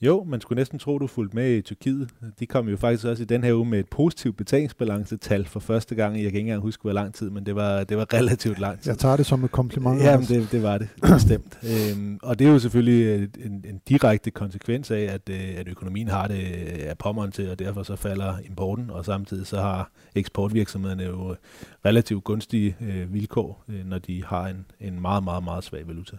Jo, 0.00 0.24
man 0.24 0.40
skulle 0.40 0.60
næsten 0.60 0.78
tro, 0.78 0.98
du 0.98 1.06
fulgte 1.06 1.36
med 1.36 1.56
i 1.56 1.60
Tyrkiet. 1.60 2.10
De 2.40 2.46
kom 2.46 2.68
jo 2.68 2.76
faktisk 2.76 3.04
også 3.06 3.22
i 3.22 3.26
den 3.26 3.44
her 3.44 3.54
uge 3.54 3.66
med 3.66 3.78
et 3.78 3.88
positivt 3.88 4.36
betalingsbalancetal 4.36 5.44
for 5.44 5.60
første 5.60 5.94
gang. 5.94 6.14
Jeg 6.14 6.22
kan 6.22 6.26
ikke 6.26 6.40
engang 6.40 6.62
huske, 6.62 6.82
hvor 6.82 6.92
lang 6.92 7.14
tid, 7.14 7.30
men 7.30 7.46
det 7.46 7.54
var, 7.56 7.84
det 7.84 7.96
var 7.96 8.14
relativt 8.14 8.58
lang 8.58 8.80
tid. 8.80 8.90
Jeg 8.90 8.98
tager 8.98 9.16
det 9.16 9.26
som 9.26 9.44
et 9.44 9.50
kompliment. 9.50 10.02
Ja, 10.02 10.16
det, 10.16 10.48
det 10.52 10.62
var 10.62 10.78
det, 10.78 10.88
bestemt. 11.14 11.58
øhm, 11.62 12.18
og 12.22 12.38
det 12.38 12.46
er 12.46 12.50
jo 12.50 12.58
selvfølgelig 12.58 13.28
en, 13.44 13.64
en 13.68 13.80
direkte 13.88 14.30
konsekvens 14.30 14.90
af, 14.90 15.00
at, 15.00 15.28
øh, 15.30 15.54
at 15.56 15.68
økonomien 15.68 16.08
har 16.08 16.26
det 16.28 16.40
af 16.78 16.98
pommeren 16.98 17.32
til, 17.32 17.50
og 17.50 17.58
derfor 17.58 17.82
så 17.82 17.96
falder 17.96 18.34
importen, 18.44 18.90
og 18.90 19.04
samtidig 19.04 19.46
så 19.46 19.60
har 19.60 19.90
eksportvirksomhederne 20.14 21.02
jo 21.02 21.36
relativt 21.84 22.24
gunstige 22.24 22.76
øh, 22.80 23.14
vilkår, 23.14 23.64
øh, 23.68 23.86
når 23.86 23.98
de 23.98 24.24
har 24.24 24.46
en, 24.46 24.66
en 24.80 25.00
meget, 25.00 25.24
meget, 25.24 25.44
meget 25.44 25.64
svag 25.64 25.88
valuta. 25.88 26.16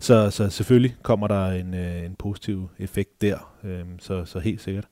Så, 0.00 0.30
så 0.30 0.50
selvfølgelig 0.50 0.96
kommer 1.02 1.26
der 1.26 1.46
en, 1.46 1.74
øh, 1.74 2.04
en 2.04 2.14
positiv 2.14 2.70
effekt 2.78 3.22
der, 3.22 3.56
øh, 3.64 3.84
så, 3.98 4.24
så 4.24 4.38
helt 4.38 4.60
sikkert. 4.60 4.84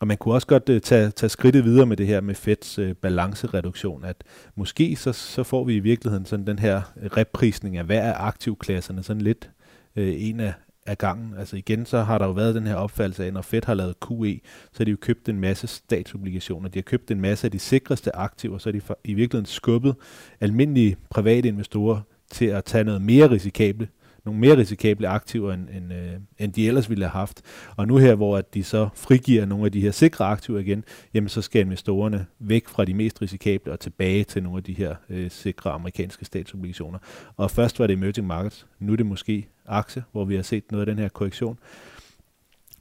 Og 0.00 0.06
man 0.06 0.16
kunne 0.16 0.34
også 0.34 0.46
godt 0.46 0.68
øh, 0.68 0.80
tage, 0.80 1.10
tage 1.10 1.30
skridtet 1.30 1.64
videre 1.64 1.86
med 1.86 1.96
det 1.96 2.06
her 2.06 2.20
med 2.20 2.34
fedts 2.34 2.78
øh, 2.78 2.94
balancereduktion, 2.94 4.04
at 4.04 4.24
måske 4.54 4.96
så, 4.96 5.12
så 5.12 5.42
får 5.42 5.64
vi 5.64 5.74
i 5.74 5.78
virkeligheden 5.78 6.26
sådan 6.26 6.46
den 6.46 6.58
her 6.58 6.82
reprisning 7.16 7.76
af 7.76 7.84
hver 7.84 8.12
af 8.12 8.26
aktivklasserne, 8.26 9.02
sådan 9.02 9.22
lidt 9.22 9.50
øh, 9.96 10.14
en 10.18 10.40
af, 10.40 10.52
af 10.86 10.98
gangen. 10.98 11.34
Altså 11.38 11.56
igen, 11.56 11.86
så 11.86 12.02
har 12.02 12.18
der 12.18 12.26
jo 12.26 12.32
været 12.32 12.54
den 12.54 12.66
her 12.66 12.74
opfattelse 12.74 13.22
af, 13.22 13.26
at 13.26 13.34
når 13.34 13.42
Fed 13.42 13.62
har 13.66 13.74
lavet 13.74 13.94
QE, 14.08 14.40
så 14.72 14.78
har 14.78 14.84
de 14.84 14.90
jo 14.90 14.96
købt 15.00 15.28
en 15.28 15.40
masse 15.40 15.66
statsobligationer. 15.66 16.68
De 16.68 16.78
har 16.78 16.82
købt 16.82 17.10
en 17.10 17.20
masse 17.20 17.46
af 17.46 17.50
de 17.50 17.58
sikreste 17.58 18.16
aktiver, 18.16 18.58
så 18.58 18.68
har 18.68 18.72
de 18.72 18.94
i 19.04 19.14
virkeligheden 19.14 19.46
skubbet 19.46 19.94
almindelige 20.40 20.96
private 21.10 21.48
investorer 21.48 22.00
til 22.30 22.46
at 22.46 22.64
tage 22.64 22.84
noget 22.84 23.02
mere 23.02 23.30
risikable 23.30 23.88
nogle 24.28 24.40
mere 24.40 24.56
risikable 24.56 25.08
aktiver, 25.08 25.52
end, 25.52 25.68
end, 25.68 25.92
øh, 25.92 26.12
end 26.38 26.52
de 26.52 26.68
ellers 26.68 26.90
ville 26.90 27.04
have 27.04 27.10
haft. 27.10 27.42
Og 27.76 27.86
nu 27.86 27.96
her, 27.96 28.14
hvor 28.14 28.36
at 28.36 28.54
de 28.54 28.64
så 28.64 28.88
frigiver 28.94 29.44
nogle 29.44 29.64
af 29.64 29.72
de 29.72 29.80
her 29.80 29.90
sikre 29.90 30.24
aktiver 30.24 30.58
igen, 30.58 30.84
jamen 31.14 31.28
så 31.28 31.42
skal 31.42 31.60
investorerne 31.60 32.26
væk 32.38 32.68
fra 32.68 32.84
de 32.84 32.94
mest 32.94 33.22
risikable 33.22 33.72
og 33.72 33.80
tilbage 33.80 34.24
til 34.24 34.42
nogle 34.42 34.58
af 34.58 34.64
de 34.64 34.72
her 34.72 34.94
øh, 35.10 35.30
sikre 35.30 35.70
amerikanske 35.70 36.24
statsobligationer. 36.24 36.98
Og 37.36 37.50
først 37.50 37.78
var 37.78 37.86
det 37.86 37.94
emerging 37.94 38.26
markets, 38.26 38.66
nu 38.80 38.92
er 38.92 38.96
det 38.96 39.06
måske 39.06 39.48
aktier, 39.66 40.02
hvor 40.12 40.24
vi 40.24 40.34
har 40.34 40.42
set 40.42 40.72
noget 40.72 40.82
af 40.82 40.86
den 40.86 41.02
her 41.02 41.08
korrektion 41.08 41.58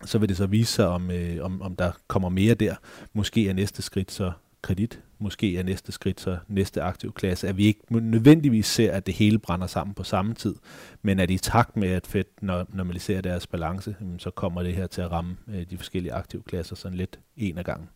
så 0.05 0.17
vil 0.17 0.29
det 0.29 0.37
så 0.37 0.47
vise 0.47 0.73
sig, 0.73 0.87
om, 0.87 1.11
øh, 1.11 1.45
om, 1.45 1.61
om 1.61 1.75
der 1.75 1.91
kommer 2.07 2.29
mere 2.29 2.53
der. 2.53 2.75
Måske 3.13 3.49
er 3.49 3.53
næste 3.53 3.81
skridt 3.81 4.11
så 4.11 4.31
kredit 4.67 4.99
måske 5.19 5.57
er 5.57 5.63
næste 5.63 5.91
skridt 5.91 6.21
så 6.21 6.37
næste 6.47 6.81
aktiv 6.81 7.13
klasse, 7.13 7.47
at 7.47 7.57
vi 7.57 7.65
ikke 7.65 7.81
nødvendigvis 7.89 8.65
ser, 8.65 8.91
at 8.91 9.05
det 9.05 9.13
hele 9.13 9.39
brænder 9.39 9.67
sammen 9.67 9.93
på 9.93 10.03
samme 10.03 10.33
tid, 10.33 10.55
men 11.01 11.19
at 11.19 11.31
i 11.31 11.37
takt 11.37 11.77
med, 11.77 11.89
at 11.89 12.07
Fed 12.07 12.23
normaliserer 12.73 13.21
deres 13.21 13.47
balance, 13.47 13.95
så 14.17 14.29
kommer 14.29 14.63
det 14.63 14.73
her 14.73 14.87
til 14.87 15.01
at 15.01 15.11
ramme 15.11 15.37
øh, 15.47 15.65
de 15.69 15.77
forskellige 15.77 16.13
aktive 16.13 16.41
klasser 16.41 16.75
sådan 16.75 16.97
lidt 16.97 17.19
en 17.37 17.57
af 17.57 17.65
gangen. 17.65 17.89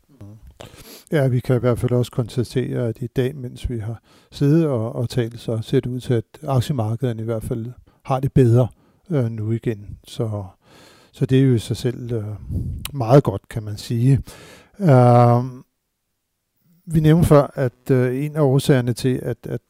Ja, 1.11 1.27
vi 1.27 1.39
kan 1.39 1.55
i 1.55 1.59
hvert 1.59 1.79
fald 1.79 1.91
også 1.91 2.11
konstatere, 2.11 2.87
at 2.87 2.97
i 3.01 3.07
dag, 3.07 3.35
mens 3.35 3.69
vi 3.69 3.79
har 3.79 4.01
siddet 4.31 4.67
og, 4.67 4.95
og 4.95 5.09
talt, 5.09 5.39
så 5.39 5.59
ser 5.61 5.79
det 5.79 5.89
ud 5.89 5.99
til, 5.99 6.13
at 6.13 6.23
aktiemarkederne 6.47 7.21
i 7.21 7.25
hvert 7.25 7.43
fald 7.43 7.65
har 8.03 8.19
det 8.19 8.33
bedre 8.33 8.67
øh, 9.09 9.29
nu 9.29 9.51
igen. 9.51 9.97
Så, 10.07 10.45
så 11.11 11.25
det 11.25 11.39
er 11.39 11.43
jo 11.43 11.53
i 11.53 11.59
sig 11.59 11.77
selv 11.77 12.11
øh, 12.11 12.23
meget 12.93 13.23
godt, 13.23 13.49
kan 13.49 13.63
man 13.63 13.77
sige. 13.77 14.21
Øh, 14.79 15.43
vi 16.85 16.99
nævnte 16.99 17.27
før, 17.27 17.51
at 17.55 17.91
øh, 17.91 18.25
en 18.25 18.35
af 18.35 18.41
årsagerne 18.41 18.93
til, 18.93 19.19
at, 19.23 19.37
at 19.43 19.61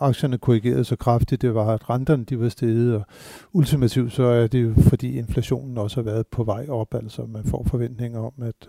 aktierne 0.00 0.38
korrigerede 0.38 0.84
så 0.84 0.96
kraftigt, 0.96 1.42
det 1.42 1.54
var, 1.54 1.66
at 1.66 1.90
renterne 1.90 2.24
de 2.24 2.40
var 2.40 2.48
steget, 2.48 2.94
og 2.94 3.06
ultimativt 3.52 4.12
så 4.12 4.22
er 4.22 4.46
det 4.46 4.62
jo, 4.62 4.74
fordi 4.82 5.18
inflationen 5.18 5.78
også 5.78 5.96
har 5.96 6.02
været 6.02 6.26
på 6.26 6.44
vej 6.44 6.66
op, 6.68 6.94
altså 6.94 7.26
man 7.26 7.44
får 7.44 7.66
forventninger 7.70 8.20
om, 8.20 8.32
at, 8.42 8.68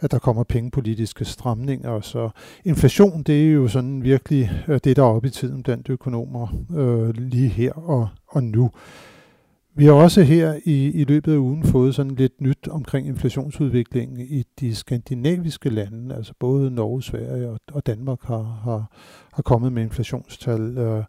at 0.00 0.10
der 0.10 0.18
kommer 0.18 0.42
pengepolitiske 0.44 1.24
stramninger, 1.24 1.90
og 1.90 2.04
så 2.04 2.30
inflation, 2.64 3.22
det 3.22 3.48
er 3.48 3.52
jo 3.52 3.68
sådan 3.68 4.02
virkelig 4.02 4.64
øh, 4.68 4.80
det, 4.84 4.96
der 4.96 5.02
er 5.02 5.06
oppe 5.06 5.28
i 5.28 5.30
tiden 5.30 5.62
blandt 5.62 5.90
økonomer 5.90 6.48
øh, 6.76 7.16
lige 7.16 7.48
her 7.48 7.72
og, 7.72 8.08
og 8.28 8.44
nu. 8.44 8.70
Vi 9.74 9.84
har 9.84 9.92
også 9.92 10.22
her 10.22 10.54
i, 10.64 10.90
i 10.90 11.04
løbet 11.04 11.32
af 11.32 11.36
ugen 11.36 11.64
fået 11.64 11.94
sådan 11.94 12.14
lidt 12.14 12.40
nyt 12.40 12.68
omkring 12.68 13.06
inflationsudviklingen 13.06 14.20
i 14.20 14.44
de 14.60 14.74
skandinaviske 14.74 15.70
lande, 15.70 16.14
altså 16.14 16.32
både 16.40 16.70
Norge, 16.70 17.02
Sverige 17.02 17.50
og, 17.50 17.60
og 17.72 17.86
Danmark 17.86 18.22
har, 18.22 18.60
har, 18.64 18.90
har 19.32 19.42
kommet 19.42 19.72
med 19.72 19.82
inflationstal. 19.82 20.78
Øh, 20.78 21.04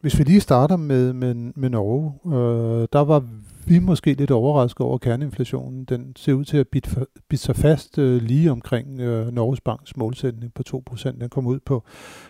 hvis 0.00 0.18
vi 0.18 0.24
lige 0.24 0.40
starter 0.40 0.76
med, 0.76 1.12
med, 1.12 1.34
med 1.34 1.70
Norge, 1.70 2.12
øh, 2.26 2.88
der 2.92 3.00
var 3.00 3.24
vi 3.66 3.76
er 3.76 3.80
måske 3.80 4.14
lidt 4.14 4.30
overrasket 4.30 4.80
over 4.80 4.98
kerneinflationen. 4.98 5.84
Den 5.84 6.12
ser 6.16 6.32
ud 6.32 6.44
til 6.44 6.56
at 6.56 6.68
bide, 6.68 7.06
bide 7.28 7.40
sig 7.40 7.56
fast 7.56 7.98
øh, 7.98 8.22
lige 8.22 8.50
omkring 8.50 9.00
øh, 9.00 9.32
Norges 9.32 9.60
Banks 9.60 9.96
målsætning 9.96 10.54
på 10.54 10.62
2%. 10.90 11.20
Den 11.20 11.28
kom 11.28 11.46
ud 11.46 11.60
på, 11.60 11.84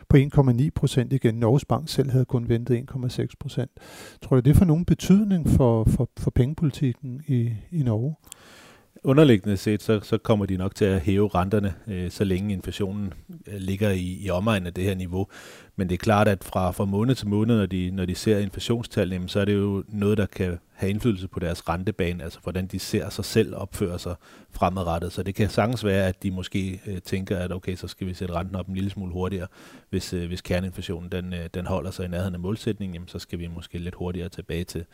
på 0.08 0.16
1,9% 0.16 1.06
igen. 1.10 1.34
Norges 1.34 1.64
Bank 1.64 1.88
selv 1.88 2.10
havde 2.10 2.24
kun 2.24 2.48
ventet 2.48 2.84
1,6%. 2.90 3.66
Tror 4.22 4.36
du, 4.36 4.40
det 4.40 4.56
får 4.56 4.64
nogen 4.64 4.84
betydning 4.84 5.48
for, 5.48 5.84
for, 5.84 6.08
for 6.18 6.30
pengepolitikken 6.30 7.20
i, 7.26 7.50
i 7.70 7.82
Norge? 7.82 8.14
underliggende 9.04 9.56
set, 9.56 9.82
så, 9.82 10.00
så 10.00 10.18
kommer 10.18 10.46
de 10.46 10.56
nok 10.56 10.74
til 10.74 10.84
at 10.84 11.00
hæve 11.00 11.28
renterne, 11.28 11.74
øh, 11.86 12.10
så 12.10 12.24
længe 12.24 12.52
inflationen 12.52 13.12
øh, 13.46 13.54
ligger 13.58 13.90
i, 13.90 14.18
i 14.20 14.30
omegnen 14.30 14.66
af 14.66 14.74
det 14.74 14.84
her 14.84 14.94
niveau. 14.94 15.26
Men 15.76 15.88
det 15.88 15.94
er 15.94 15.98
klart, 15.98 16.28
at 16.28 16.44
fra, 16.44 16.70
fra 16.70 16.84
måned 16.84 17.14
til 17.14 17.28
måned, 17.28 17.56
når 17.56 17.66
de, 17.66 17.90
når 17.90 18.04
de 18.04 18.14
ser 18.14 18.38
inflationstallene, 18.38 19.28
så 19.28 19.40
er 19.40 19.44
det 19.44 19.54
jo 19.54 19.84
noget, 19.88 20.18
der 20.18 20.26
kan 20.26 20.58
have 20.72 20.90
indflydelse 20.90 21.28
på 21.28 21.40
deres 21.40 21.68
rentebane, 21.68 22.24
altså 22.24 22.38
hvordan 22.42 22.66
de 22.66 22.78
ser 22.78 23.10
sig 23.10 23.24
selv 23.24 23.54
opføre 23.56 23.98
sig 23.98 24.14
fremadrettet. 24.50 25.12
Så 25.12 25.22
det 25.22 25.34
kan 25.34 25.48
sagtens 25.50 25.84
være, 25.84 26.06
at 26.06 26.22
de 26.22 26.30
måske 26.30 26.80
øh, 26.86 26.98
tænker, 26.98 27.38
at 27.38 27.52
okay, 27.52 27.76
så 27.76 27.88
skal 27.88 28.06
vi 28.06 28.14
sætte 28.14 28.34
renten 28.34 28.56
op 28.56 28.68
en 28.68 28.74
lille 28.74 28.90
smule 28.90 29.12
hurtigere. 29.12 29.46
Hvis, 29.90 30.12
øh, 30.12 30.26
hvis 30.26 30.40
kerneinflationen 30.40 31.12
den, 31.12 31.32
øh, 31.32 31.48
den 31.54 31.66
holder 31.66 31.90
sig 31.90 32.04
i 32.04 32.08
nærheden 32.08 32.34
af 32.34 32.40
målsætningen, 32.40 32.94
jamen, 32.94 33.08
så 33.08 33.18
skal 33.18 33.38
vi 33.38 33.46
måske 33.46 33.78
lidt 33.78 33.94
hurtigere 33.94 34.28
tilbage 34.28 34.64
til, 34.64 34.84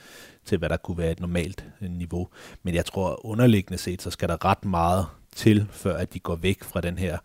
til, 0.44 0.58
hvad 0.58 0.68
der 0.68 0.76
kunne 0.76 0.98
være 0.98 1.12
et 1.12 1.20
normalt 1.20 1.64
øh, 1.80 1.90
niveau. 1.90 2.28
Men 2.62 2.74
jeg 2.74 2.84
tror 2.84 3.26
underliggende 3.26 3.78
set, 3.78 4.02
så 4.02 4.10
skal 4.10 4.28
der 4.28 4.44
ret 4.44 4.64
meget 4.64 5.06
til, 5.36 5.66
før 5.70 5.96
at 5.96 6.14
de 6.14 6.18
går 6.18 6.36
væk 6.36 6.64
fra 6.64 6.80
den 6.80 6.98
her 6.98 7.18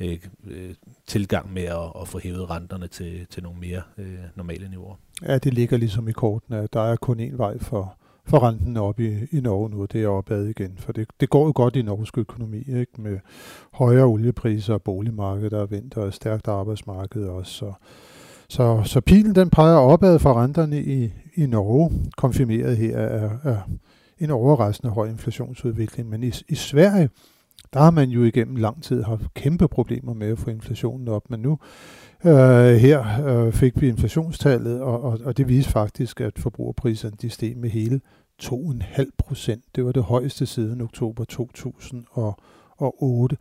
Øh, 0.00 0.18
øh, 0.46 0.74
tilgang 1.06 1.52
med 1.52 1.62
at, 1.62 1.92
at 2.00 2.08
få 2.08 2.18
hævet 2.18 2.50
renterne 2.50 2.88
til, 2.88 3.26
til 3.30 3.42
nogle 3.42 3.60
mere 3.60 3.82
øh, 3.98 4.18
normale 4.34 4.68
niveauer. 4.68 4.94
Ja, 5.22 5.38
det 5.38 5.54
ligger 5.54 5.76
ligesom 5.76 6.08
i 6.08 6.12
kortene, 6.12 6.58
at 6.58 6.72
der 6.72 6.80
er 6.80 6.96
kun 6.96 7.20
én 7.20 7.36
vej 7.36 7.58
for, 7.58 7.96
for 8.24 8.48
renten 8.48 8.76
op 8.76 9.00
i, 9.00 9.14
i 9.32 9.40
Norge 9.40 9.70
nu, 9.70 9.84
det 9.84 10.02
er 10.02 10.08
opad 10.08 10.46
igen. 10.46 10.72
For 10.78 10.92
det, 10.92 11.08
det 11.20 11.30
går 11.30 11.46
jo 11.46 11.52
godt 11.54 11.76
i 11.76 11.82
norsk 11.82 12.18
økonomi, 12.18 12.58
ikke? 12.58 13.02
med 13.02 13.18
højere 13.72 14.04
oliepriser 14.04 14.74
og 14.74 14.82
boligmarked, 14.82 15.50
der 15.50 15.62
er 15.62 15.66
vendt, 15.66 15.96
og 15.96 16.14
stærkt 16.14 16.48
arbejdsmarked 16.48 17.24
også. 17.24 17.52
Så, 17.52 17.72
så, 18.48 18.82
så 18.84 19.00
pilen 19.00 19.34
den 19.34 19.50
peger 19.50 19.76
opad 19.76 20.18
for 20.18 20.34
renterne 20.34 20.82
i, 20.82 21.12
i 21.34 21.46
Norge, 21.46 21.90
konfirmeret 22.16 22.76
her 22.76 22.98
af, 22.98 23.30
af 23.44 23.58
en 24.18 24.30
overraskende 24.30 24.92
høj 24.92 25.08
inflationsudvikling. 25.08 26.08
Men 26.08 26.22
i, 26.22 26.32
i 26.48 26.54
Sverige, 26.54 27.10
der 27.72 27.80
har 27.80 27.90
man 27.90 28.10
jo 28.10 28.24
igennem 28.24 28.56
lang 28.56 28.82
tid 28.82 29.02
haft 29.02 29.34
kæmpe 29.34 29.68
problemer 29.68 30.14
med 30.14 30.28
at 30.28 30.38
få 30.38 30.50
inflationen 30.50 31.08
op, 31.08 31.30
men 31.30 31.40
nu 31.40 31.58
øh, 32.24 32.74
her 32.74 33.26
øh, 33.26 33.52
fik 33.52 33.80
vi 33.80 33.88
inflationstallet, 33.88 34.80
og, 34.80 35.02
og, 35.02 35.20
og 35.24 35.36
det 35.36 35.48
viste 35.48 35.70
faktisk, 35.70 36.20
at 36.20 36.38
forbrugerpriserne 36.38 37.16
de 37.22 37.30
steg 37.30 37.56
med 37.56 37.70
hele 37.70 38.00
2,5 38.42 39.10
procent. 39.18 39.64
Det 39.76 39.84
var 39.84 39.92
det 39.92 40.02
højeste 40.02 40.46
siden 40.46 40.80
oktober 40.80 41.24
2008. 41.24 43.36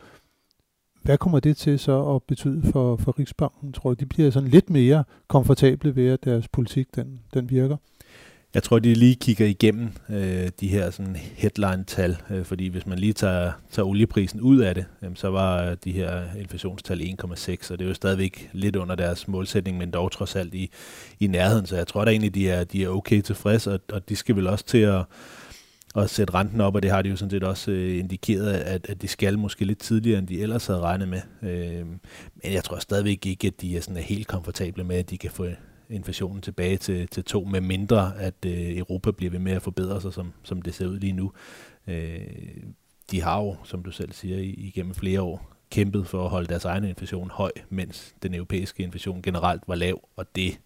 Hvad 1.01 1.17
kommer 1.17 1.39
det 1.39 1.57
til 1.57 1.79
så 1.79 2.15
at 2.15 2.23
betyde 2.23 2.71
for, 2.71 2.95
for 2.95 3.19
Riksbanken? 3.19 3.73
Tror 3.73 3.89
du, 3.89 3.95
de 3.99 4.05
bliver 4.05 4.31
sådan 4.31 4.49
lidt 4.49 4.69
mere 4.69 5.03
komfortable 5.27 5.95
ved, 5.95 6.09
at 6.09 6.23
deres 6.23 6.47
politik 6.47 6.95
den, 6.95 7.19
den 7.33 7.49
virker? 7.49 7.77
Jeg 8.55 8.63
tror, 8.63 8.79
de 8.79 8.93
lige 8.93 9.15
kigger 9.15 9.45
igennem 9.45 9.89
øh, 10.09 10.49
de 10.59 10.67
her 10.67 10.91
sådan 10.91 11.15
headline-tal, 11.15 12.17
øh, 12.29 12.45
fordi 12.45 12.67
hvis 12.67 12.85
man 12.85 12.99
lige 12.99 13.13
tager, 13.13 13.51
tager 13.71 13.85
olieprisen 13.85 14.41
ud 14.41 14.59
af 14.59 14.75
det, 14.75 14.85
øh, 15.01 15.09
så 15.15 15.29
var 15.29 15.63
øh, 15.63 15.77
de 15.83 15.91
her 15.91 16.23
inflationstal 16.39 17.01
1,6, 17.01 17.71
og 17.71 17.79
det 17.79 17.85
er 17.85 17.87
jo 17.87 17.93
stadigvæk 17.93 18.49
lidt 18.53 18.75
under 18.75 18.95
deres 18.95 19.27
målsætning, 19.27 19.77
men 19.77 19.91
dog 19.91 20.11
trods 20.11 20.35
alt 20.35 20.53
i, 20.53 20.71
i 21.19 21.27
nærheden, 21.27 21.65
så 21.65 21.75
jeg 21.75 21.87
tror 21.87 22.05
da 22.05 22.11
egentlig, 22.11 22.35
de 22.35 22.49
er, 22.49 22.63
de 22.63 22.83
er 22.83 22.89
okay 22.89 23.21
tilfredse, 23.21 23.73
og, 23.73 23.79
og 23.91 24.09
de 24.09 24.15
skal 24.15 24.35
vel 24.35 24.47
også 24.47 24.65
til 24.65 24.77
at, 24.77 25.03
at 25.95 26.09
sætte 26.09 26.33
renten 26.33 26.61
op, 26.61 26.75
og 26.75 26.83
det 26.83 26.91
har 26.91 27.01
de 27.01 27.09
jo 27.09 27.15
sådan 27.15 27.29
set 27.29 27.43
også 27.43 27.71
øh, 27.71 27.97
indikeret, 27.99 28.53
at, 28.53 28.85
at 28.89 29.01
de 29.01 29.07
skal 29.07 29.39
måske 29.39 29.65
lidt 29.65 29.79
tidligere, 29.79 30.19
end 30.19 30.27
de 30.27 30.41
ellers 30.41 30.67
havde 30.67 30.79
regnet 30.79 31.07
med. 31.07 31.21
Øh, 31.43 31.85
men 32.43 32.53
jeg 32.53 32.63
tror 32.63 32.79
stadigvæk 32.79 33.25
ikke, 33.25 33.47
at 33.47 33.61
de 33.61 33.77
er, 33.77 33.81
sådan, 33.81 33.97
er 33.97 34.01
helt 34.01 34.27
komfortable 34.27 34.83
med, 34.83 34.95
at 34.95 35.09
de 35.09 35.17
kan 35.17 35.31
få 35.31 35.45
inflationen 35.89 36.41
tilbage 36.41 36.77
til, 36.77 37.07
til 37.07 37.23
to, 37.23 37.43
med 37.43 37.61
mindre 37.61 38.19
at 38.19 38.45
øh, 38.45 38.77
Europa 38.77 39.11
bliver 39.11 39.31
ved 39.31 39.39
med 39.39 39.51
at 39.51 39.61
forbedre 39.61 40.01
sig, 40.01 40.13
som, 40.13 40.33
som 40.43 40.61
det 40.61 40.73
ser 40.73 40.87
ud 40.87 40.99
lige 40.99 41.13
nu. 41.13 41.31
Øh, 41.87 42.27
de 43.11 43.21
har 43.21 43.41
jo, 43.41 43.55
som 43.63 43.83
du 43.83 43.91
selv 43.91 44.11
siger, 44.11 44.37
igennem 44.39 44.93
flere 44.93 45.21
år 45.21 45.55
kæmpet 45.71 46.07
for 46.07 46.23
at 46.23 46.29
holde 46.29 46.47
deres 46.47 46.65
egen 46.65 46.83
inflation 46.83 47.29
høj, 47.31 47.51
mens 47.69 48.15
den 48.23 48.33
europæiske 48.33 48.83
inflation 48.83 49.21
generelt 49.21 49.63
var 49.67 49.75
lav, 49.75 50.09
og 50.15 50.35
det 50.35 50.59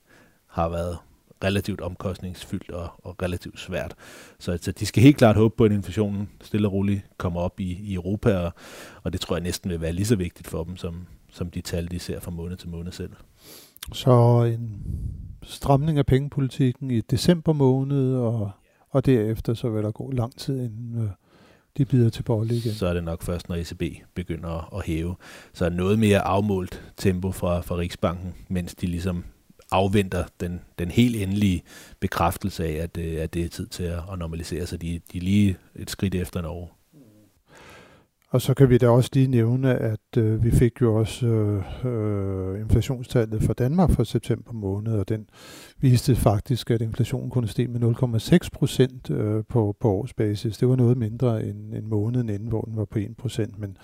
har 0.48 0.70
været 0.70 0.98
relativt 1.44 1.82
omkostningsfyldt 1.82 2.72
og, 2.72 2.90
og 3.04 3.16
relativt 3.22 3.60
svært. 3.60 3.96
Så 4.40 4.52
altså, 4.52 4.72
de 4.72 4.86
skal 4.86 5.04
helt 5.04 5.18
klart 5.18 5.36
håbe 5.36 5.56
på, 5.58 5.64
at 5.64 5.72
inflationen 5.72 6.30
stille 6.42 6.68
og 6.68 6.74
roligt 6.74 7.02
kommer 7.18 7.42
op 7.42 7.60
i, 7.60 7.80
i 7.84 7.94
Europa, 7.94 8.38
og, 8.38 8.54
og 9.04 9.14
det 9.14 9.22
tror 9.22 9.36
jeg 9.36 9.44
næsten 9.44 9.72
vil 9.72 9.82
være 9.82 9.94
lige 9.94 10.06
så 10.06 10.16
vigtigt 10.16 10.48
for 10.48 10.64
dem, 10.64 10.78
som, 10.78 11.08
som 11.32 11.50
de 11.52 11.62
tal, 11.62 11.92
de 11.92 12.00
ser 12.00 12.20
fra 12.20 12.32
måned 12.32 12.58
til 12.58 12.70
måned 12.70 12.92
selv. 12.92 13.12
Så 13.94 14.44
en 14.44 14.82
stramning 15.44 15.98
af 15.98 16.06
pengepolitikken 16.06 16.92
i 16.92 17.02
december 17.02 17.54
måned, 17.54 18.16
og, 18.16 18.52
og 18.90 19.06
derefter 19.06 19.54
så 19.54 19.70
vil 19.70 19.84
der 19.84 19.92
gå 19.92 20.12
lang 20.12 20.38
tid, 20.38 20.56
inden 20.56 21.04
øh, 21.04 21.10
de 21.78 21.86
bider 21.86 22.10
til 22.10 22.24
bolle 22.24 22.56
igen. 22.56 22.74
Så 22.74 22.88
er 22.88 22.94
det 22.94 23.04
nok 23.04 23.22
først, 23.22 23.50
når 23.50 23.56
ECB 23.56 23.84
begynder 24.16 24.50
at, 24.50 24.80
at 24.80 24.86
hæve. 24.86 25.16
Så 25.54 25.66
er 25.66 25.70
noget 25.70 26.00
mere 26.00 26.20
afmålt 26.20 26.94
tempo 26.98 27.32
fra, 27.32 27.62
fra 27.62 27.76
Riksbanken, 27.76 28.34
mens 28.48 28.76
de 28.76 28.88
ligesom 28.88 29.24
afventer 29.72 30.24
den, 30.40 30.62
den 30.80 30.92
helt 30.92 31.16
endelige 31.16 31.64
bekræftelse 32.00 32.66
af, 32.66 32.72
at, 32.84 32.98
øh, 32.98 33.22
at 33.22 33.34
det 33.34 33.44
er 33.44 33.50
tid 33.50 33.68
til 33.68 33.84
at, 33.84 34.20
normalisere 34.20 34.66
sig. 34.66 34.82
De, 34.82 35.02
de 35.12 35.18
er 35.18 35.22
lige 35.22 35.58
et 35.76 35.90
skridt 35.90 36.16
efter 36.16 36.42
Norge. 36.42 36.68
Og 38.32 38.42
så 38.42 38.54
kan 38.54 38.70
vi 38.70 38.78
da 38.78 38.90
også 38.90 39.10
lige 39.14 39.28
nævne, 39.28 39.76
at 39.76 40.18
øh, 40.18 40.44
vi 40.44 40.52
fik 40.52 40.82
jo 40.82 40.96
også 40.96 41.28
øh, 41.28 41.86
øh, 41.86 42.60
inflationstallet 42.60 43.44
for 43.44 43.54
Danmark 43.54 43.92
for 43.92 44.04
september 44.04 44.54
måned, 44.54 44.94
og 44.94 45.10
den 45.10 45.30
viste 45.78 46.16
faktisk, 46.16 46.72
at 46.72 46.82
inflationen 46.82 47.30
kunne 47.30 47.48
stige 47.48 47.68
med 47.68 47.82
0,6 48.44 48.50
procent 48.54 49.10
øh, 49.10 49.44
på, 49.50 49.76
på 49.80 49.92
årsbasis. 49.92 50.58
Det 50.58 50.68
var 50.68 50.76
noget 50.76 50.98
mindre 50.98 51.44
end 51.44 51.74
en 51.74 51.88
måned 51.88 52.20
inden, 52.30 52.48
hvor 52.48 52.62
den 52.62 52.78
var 52.78 52.86
på 52.86 53.00
1 53.00 53.18
procent, 53.18 53.60
men 53.60 53.78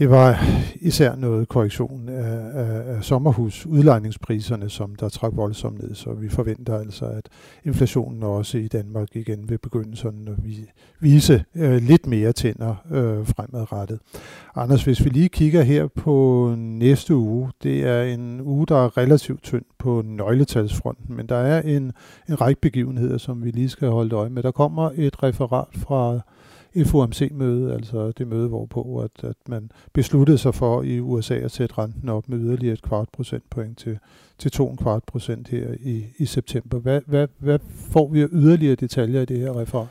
det 0.00 0.10
var 0.10 0.44
især 0.80 1.16
noget 1.16 1.48
korrektion 1.48 2.08
af, 2.08 2.40
af, 2.54 2.96
af 2.96 3.04
sommerhus 3.04 3.66
udlejningspriserne, 3.66 4.70
som 4.70 4.94
der 4.94 5.08
trak 5.08 5.32
voldsomt 5.34 5.82
ned, 5.82 5.94
så 5.94 6.12
vi 6.12 6.28
forventer 6.28 6.78
altså, 6.78 7.04
at 7.04 7.28
inflationen 7.64 8.22
også 8.22 8.58
i 8.58 8.68
Danmark 8.68 9.16
igen 9.16 9.48
vil 9.48 9.58
begynde 9.58 9.96
sådan 9.96 10.28
at 10.28 10.44
vise 11.00 11.44
øh, 11.54 11.82
lidt 11.82 12.06
mere 12.06 12.32
tænder 12.32 12.74
øh, 12.90 13.26
fremadrettet. 13.26 14.00
Anders, 14.56 14.84
hvis 14.84 15.04
vi 15.04 15.10
lige 15.10 15.28
kigger 15.28 15.62
her 15.62 15.86
på 15.86 16.54
næste 16.58 17.16
uge, 17.16 17.50
det 17.62 17.82
er 17.82 18.02
en 18.02 18.40
uge, 18.40 18.66
der 18.66 18.76
er 18.84 18.96
relativt 18.96 19.42
tynd 19.42 19.64
på 19.78 20.02
nøgletalsfronten, 20.06 21.16
men 21.16 21.26
der 21.26 21.36
er 21.36 21.62
en, 21.62 21.92
en 22.28 22.40
række 22.40 22.60
begivenheder, 22.60 23.18
som 23.18 23.44
vi 23.44 23.50
lige 23.50 23.68
skal 23.68 23.88
holde 23.88 24.16
øje 24.16 24.30
med. 24.30 24.42
Der 24.42 24.50
kommer 24.50 24.90
et 24.96 25.22
referat 25.22 25.68
fra 25.74 26.20
FOMC-møde, 26.84 27.72
altså 27.74 28.12
det 28.12 28.26
møde, 28.28 28.48
hvorpå 28.48 28.98
at, 28.98 29.24
at 29.24 29.36
man 29.48 29.70
besluttede 29.92 30.38
sig 30.38 30.54
for 30.54 30.82
i 30.82 31.00
USA 31.00 31.34
at 31.34 31.50
sætte 31.50 31.78
renten 31.78 32.08
op 32.08 32.28
med 32.28 32.38
yderligere 32.38 32.72
et 32.74 32.82
kvart 32.82 33.08
procentpoint 33.12 33.78
til, 33.78 33.98
til 34.38 34.50
to 34.50 34.70
en 34.70 34.76
kvart 34.76 35.04
procent 35.04 35.48
her 35.48 35.74
i, 35.80 36.04
i 36.18 36.26
september. 36.26 36.78
Hvad, 36.78 37.00
hvad, 37.06 37.28
hvad 37.38 37.58
får 37.92 38.08
vi 38.08 38.26
yderligere 38.32 38.74
detaljer 38.74 39.20
i 39.20 39.24
det 39.24 39.38
her 39.38 39.60
referat? 39.60 39.88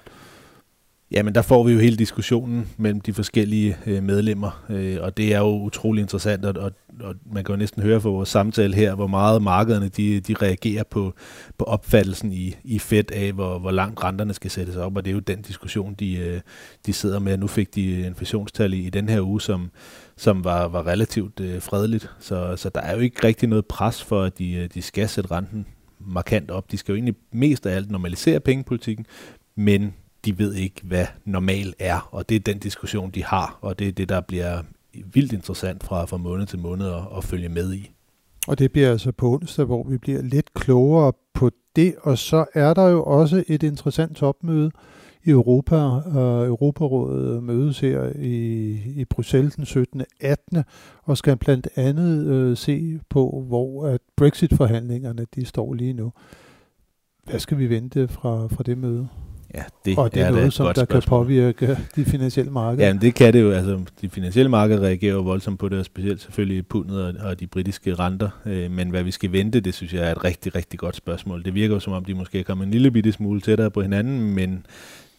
Jamen, 1.12 1.36
der 1.36 1.42
får 1.42 1.64
vi 1.64 1.74
jo 1.74 1.80
hele 1.80 1.96
diskussionen 1.96 2.70
mellem 2.78 3.02
de 3.02 3.14
forskellige 3.14 3.78
øh, 3.86 4.04
medlemmer, 4.04 4.66
øh, 4.70 4.98
og 5.02 5.18
det 5.18 5.34
er 5.34 5.40
jo 5.40 5.62
utrolig 5.62 6.02
interessant, 6.02 6.46
og, 6.46 6.64
og, 6.64 6.72
og 7.00 7.16
man 7.34 7.44
kan 7.44 7.54
jo 7.54 7.60
næsten 7.60 7.84
høre 7.84 8.02
fra 8.02 8.10
vores 8.10 8.30
samtale 8.30 8.76
her, 8.76 8.96
hvor 8.96 9.08
meget 9.08 9.42
markederne 9.42 9.90
de, 9.90 10.20
de 10.20 10.34
reagerer 10.34 10.84
på, 10.84 11.14
på 11.58 11.66
opfattelsen 11.66 12.34
i, 12.34 12.56
i 12.64 12.80
Fed 12.80 13.12
af, 13.12 13.34
hvor, 13.34 13.60
hvor 13.60 13.72
langt 13.72 14.04
renterne 14.04 14.34
skal 14.34 14.52
sættes 14.52 14.76
op, 14.76 14.98
og 14.98 15.06
det 15.06 15.12
er 15.12 15.14
jo 15.14 15.20
den 15.20 15.42
diskussion, 15.42 15.94
de, 15.94 16.18
øh, 16.18 16.42
de 16.86 16.94
sidder 16.94 17.20
med. 17.20 17.38
Nu 17.38 17.48
fik 17.48 17.76
de 17.76 18.02
inflationstal 18.02 18.74
i, 18.74 18.78
i 18.78 18.90
den 18.90 19.10
her 19.10 19.22
uge, 19.22 19.42
som, 19.42 19.72
som 20.18 20.44
var, 20.44 20.68
var 20.68 20.88
relativt 20.88 21.40
øh, 21.40 21.62
fredeligt, 21.62 22.10
så, 22.20 22.56
så 22.56 22.70
der 22.70 22.82
er 22.82 22.96
jo 22.96 23.00
ikke 23.00 23.28
rigtig 23.28 23.50
noget 23.50 23.66
pres 23.66 24.04
for, 24.04 24.24
at 24.24 24.38
de, 24.38 24.54
øh, 24.54 24.70
de 24.74 24.82
skal 24.82 25.10
sætte 25.10 25.32
renten 25.32 25.66
markant 26.00 26.52
op. 26.52 26.72
De 26.72 26.78
skal 26.78 26.92
jo 26.92 26.96
egentlig 26.96 27.16
mest 27.32 27.66
af 27.66 27.76
alt 27.76 27.92
normalisere 27.92 28.40
pengepolitikken, 28.40 29.06
men 29.56 29.94
de 30.26 30.40
ved 30.40 30.54
ikke, 30.54 30.82
hvad 30.84 31.06
normal 31.26 31.74
er, 31.80 32.10
og 32.12 32.30
det 32.30 32.36
er 32.36 32.40
den 32.40 32.60
diskussion, 32.60 33.12
de 33.12 33.24
har, 33.24 33.60
og 33.62 33.80
det 33.80 33.88
er 33.88 33.92
det, 33.92 34.10
der 34.10 34.22
bliver 34.22 34.62
vildt 35.14 35.34
interessant 35.34 35.84
fra, 35.84 36.06
fra 36.06 36.18
måned 36.18 36.46
til 36.46 36.60
måned 36.60 36.88
at, 36.88 37.02
at 37.18 37.24
følge 37.24 37.50
med 37.50 37.74
i. 37.74 37.92
Og 38.48 38.60
det 38.60 38.72
bliver 38.72 38.92
altså 38.92 39.12
på 39.12 39.34
onsdag, 39.34 39.66
hvor 39.66 39.84
vi 39.84 39.98
bliver 39.98 40.22
lidt 40.22 40.54
klogere 40.54 41.14
på 41.34 41.52
det, 41.76 41.96
og 42.02 42.18
så 42.18 42.46
er 42.54 42.74
der 42.74 42.88
jo 42.88 43.04
også 43.04 43.44
et 43.48 43.64
interessant 43.64 44.18
topmøde 44.18 44.72
i 45.24 45.30
Europa. 45.30 45.76
Uh, 45.76 46.48
Europarådet 46.48 47.44
mødes 47.44 47.80
her 47.80 48.12
i, 48.20 48.72
i 48.96 49.06
Bruxelles 49.06 49.56
den 49.56 49.66
17. 49.66 50.04
18. 50.22 50.64
og 51.04 51.18
skal 51.18 51.38
blandt 51.38 51.68
andet 51.76 52.50
uh, 52.52 52.58
se 52.58 53.00
på, 53.10 53.44
hvor 53.48 53.88
at 53.88 54.02
Brexit-forhandlingerne 54.16 55.26
de 55.36 55.46
står 55.46 55.74
lige 55.74 55.94
nu. 55.94 56.14
Hvad 57.24 57.40
skal 57.40 57.58
vi 57.58 57.70
vente 57.70 58.08
fra, 58.08 58.48
fra 58.48 58.64
det 58.64 58.78
møde? 58.78 59.08
Ja, 59.56 59.64
det 59.86 59.98
og 59.98 60.14
det 60.14 60.22
er, 60.22 60.26
er 60.26 60.32
noget, 60.32 60.48
et 60.48 60.54
som 60.54 60.66
godt 60.66 60.76
der 60.76 60.86
spørgsmål. 60.86 61.02
kan 61.02 61.26
påvirke 61.26 61.78
de 61.96 62.06
finansielle 62.06 62.52
markeder. 62.52 62.86
Ja, 62.88 62.94
men 62.94 63.02
det 63.02 63.16
kan 63.16 63.34
det 63.34 63.42
jo. 63.42 63.52
Altså, 63.52 63.80
de 64.02 64.10
finansielle 64.10 64.50
markeder 64.50 64.82
reagerer 64.82 65.14
jo 65.14 65.22
voldsomt 65.22 65.60
på 65.60 65.70
det, 65.70 65.80
og 65.80 65.86
specielt 65.86 66.22
selvfølgelig 66.22 66.68
pundet 66.68 67.04
og, 67.04 67.14
og 67.30 67.40
de 67.40 67.48
britiske 67.48 67.96
renter. 67.96 68.30
Øh, 68.46 68.72
men 68.72 68.90
hvad 68.90 69.04
vi 69.04 69.12
skal 69.12 69.32
vente, 69.32 69.60
det 69.60 69.74
synes 69.74 69.94
jeg 69.94 70.08
er 70.08 70.12
et 70.12 70.24
rigtig, 70.24 70.56
rigtig 70.56 70.80
godt 70.80 70.96
spørgsmål. 70.96 71.44
Det 71.46 71.54
virker 71.54 71.74
jo 71.74 71.80
som 71.80 71.94
om, 71.94 72.06
de 72.06 72.14
måske 72.14 72.40
er 72.40 72.44
kommet 72.44 72.66
en 72.66 72.72
lille 72.72 72.92
bitte 72.92 73.12
smule 73.12 73.42
tættere 73.42 73.72
på 73.72 73.82
hinanden, 73.82 74.34
men 74.34 74.66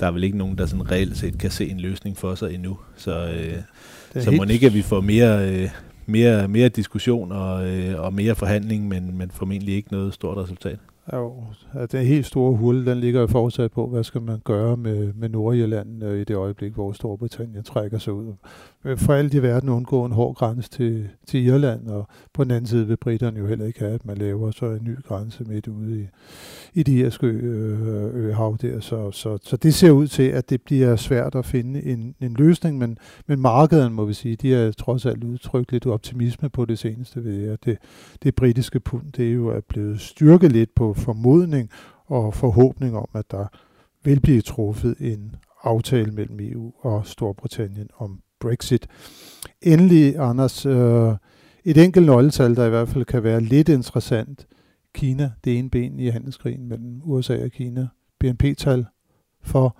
der 0.00 0.06
er 0.06 0.10
vel 0.10 0.24
ikke 0.24 0.38
nogen, 0.38 0.58
der 0.58 0.66
sådan 0.66 0.90
reelt 0.90 1.16
set 1.16 1.38
kan 1.38 1.50
se 1.50 1.68
en 1.68 1.80
løsning 1.80 2.16
for 2.16 2.34
sig 2.34 2.54
endnu. 2.54 2.78
Så, 2.96 3.28
øh, 3.28 4.22
så 4.22 4.30
må 4.30 4.44
ikke, 4.44 4.66
at 4.66 4.74
vi 4.74 4.82
får 4.82 5.00
mere, 5.00 5.50
øh, 5.50 5.68
mere, 6.06 6.48
mere 6.48 6.68
diskussion 6.68 7.32
og, 7.32 7.68
øh, 7.68 8.00
og 8.00 8.14
mere 8.14 8.34
forhandling, 8.34 8.88
men, 8.88 9.18
men 9.18 9.30
formentlig 9.30 9.74
ikke 9.74 9.92
noget 9.92 10.14
stort 10.14 10.36
resultat. 10.36 10.78
Jo, 11.12 11.44
at 11.72 11.92
den 11.92 12.06
helt 12.06 12.26
store 12.26 12.56
hul, 12.56 12.86
den 12.86 12.98
ligger 12.98 13.20
jo 13.20 13.26
fortsat 13.26 13.72
på, 13.72 13.86
hvad 13.86 14.04
skal 14.04 14.22
man 14.22 14.40
gøre 14.44 14.76
med, 14.76 15.12
med 15.12 15.28
Nordirland 15.28 16.04
øh, 16.04 16.20
i 16.20 16.24
det 16.24 16.34
øjeblik, 16.34 16.72
hvor 16.72 16.92
Storbritannien 16.92 17.64
trækker 17.64 17.98
sig 17.98 18.12
ud. 18.12 18.32
For 18.96 19.12
alt 19.12 19.34
i 19.34 19.42
verden 19.42 19.68
undgå 19.68 20.04
en 20.04 20.12
hård 20.12 20.34
grænse 20.34 20.70
til, 20.70 21.08
til 21.26 21.46
Irland, 21.46 21.86
og 21.86 22.08
på 22.34 22.44
den 22.44 22.50
anden 22.50 22.66
side 22.66 22.86
vil 22.86 22.96
britterne 22.96 23.38
jo 23.38 23.46
heller 23.46 23.66
ikke 23.66 23.80
have, 23.80 23.92
at 23.92 24.06
man 24.06 24.18
laver 24.18 24.50
så 24.50 24.66
en 24.66 24.84
ny 24.84 25.02
grænse 25.02 25.44
midt 25.44 25.68
ude 25.68 26.00
i, 26.00 26.06
i 26.74 26.82
de 26.82 26.96
her 26.96 27.18
øh, 27.22 27.34
øh 27.34 28.14
øhav 28.14 28.56
der. 28.62 28.80
Så, 28.80 29.10
så, 29.10 29.38
så 29.42 29.56
det 29.56 29.74
ser 29.74 29.90
ud 29.90 30.06
til, 30.06 30.22
at 30.22 30.50
det 30.50 30.62
bliver 30.62 30.96
svært 30.96 31.34
at 31.34 31.44
finde 31.44 31.82
en, 31.82 32.14
en 32.20 32.34
løsning, 32.34 32.78
men, 32.78 32.98
men 33.26 33.40
markederne, 33.40 33.94
må 33.94 34.04
vi 34.04 34.14
sige, 34.14 34.36
de 34.36 34.52
har 34.52 34.72
trods 34.72 35.06
alt 35.06 35.24
udtrykt 35.24 35.72
lidt 35.72 35.86
optimisme 35.86 36.48
på 36.48 36.64
det 36.64 36.78
seneste 36.78 37.24
ved, 37.24 37.48
at 37.48 37.64
det, 37.64 37.78
det 38.22 38.34
britiske 38.34 38.80
pund, 38.80 39.12
det 39.16 39.28
er 39.28 39.32
jo 39.32 39.48
er 39.48 39.60
blevet 39.68 40.00
styrket 40.00 40.52
lidt 40.52 40.74
på 40.74 40.94
formodning 41.00 41.70
og 42.06 42.34
forhåbning 42.34 42.96
om, 42.96 43.08
at 43.14 43.30
der 43.30 43.46
vil 44.04 44.20
blive 44.20 44.40
truffet 44.40 44.94
en 45.00 45.34
aftale 45.62 46.12
mellem 46.12 46.38
EU 46.40 46.72
og 46.80 47.06
Storbritannien 47.06 47.88
om 47.98 48.20
Brexit. 48.40 48.86
Endelig, 49.62 50.16
Anders, 50.18 50.66
øh, 50.66 51.12
et 51.64 51.84
enkelt 51.84 52.06
nøgletal, 52.06 52.56
der 52.56 52.66
i 52.66 52.70
hvert 52.70 52.88
fald 52.88 53.04
kan 53.04 53.22
være 53.22 53.40
lidt 53.40 53.68
interessant. 53.68 54.46
Kina, 54.94 55.30
det 55.44 55.58
ene 55.58 55.70
ben 55.70 56.00
i 56.00 56.08
handelskrigen 56.08 56.68
mellem 56.68 57.00
USA 57.04 57.44
og 57.44 57.50
Kina. 57.50 57.88
BNP-tal 58.20 58.86
for 59.42 59.76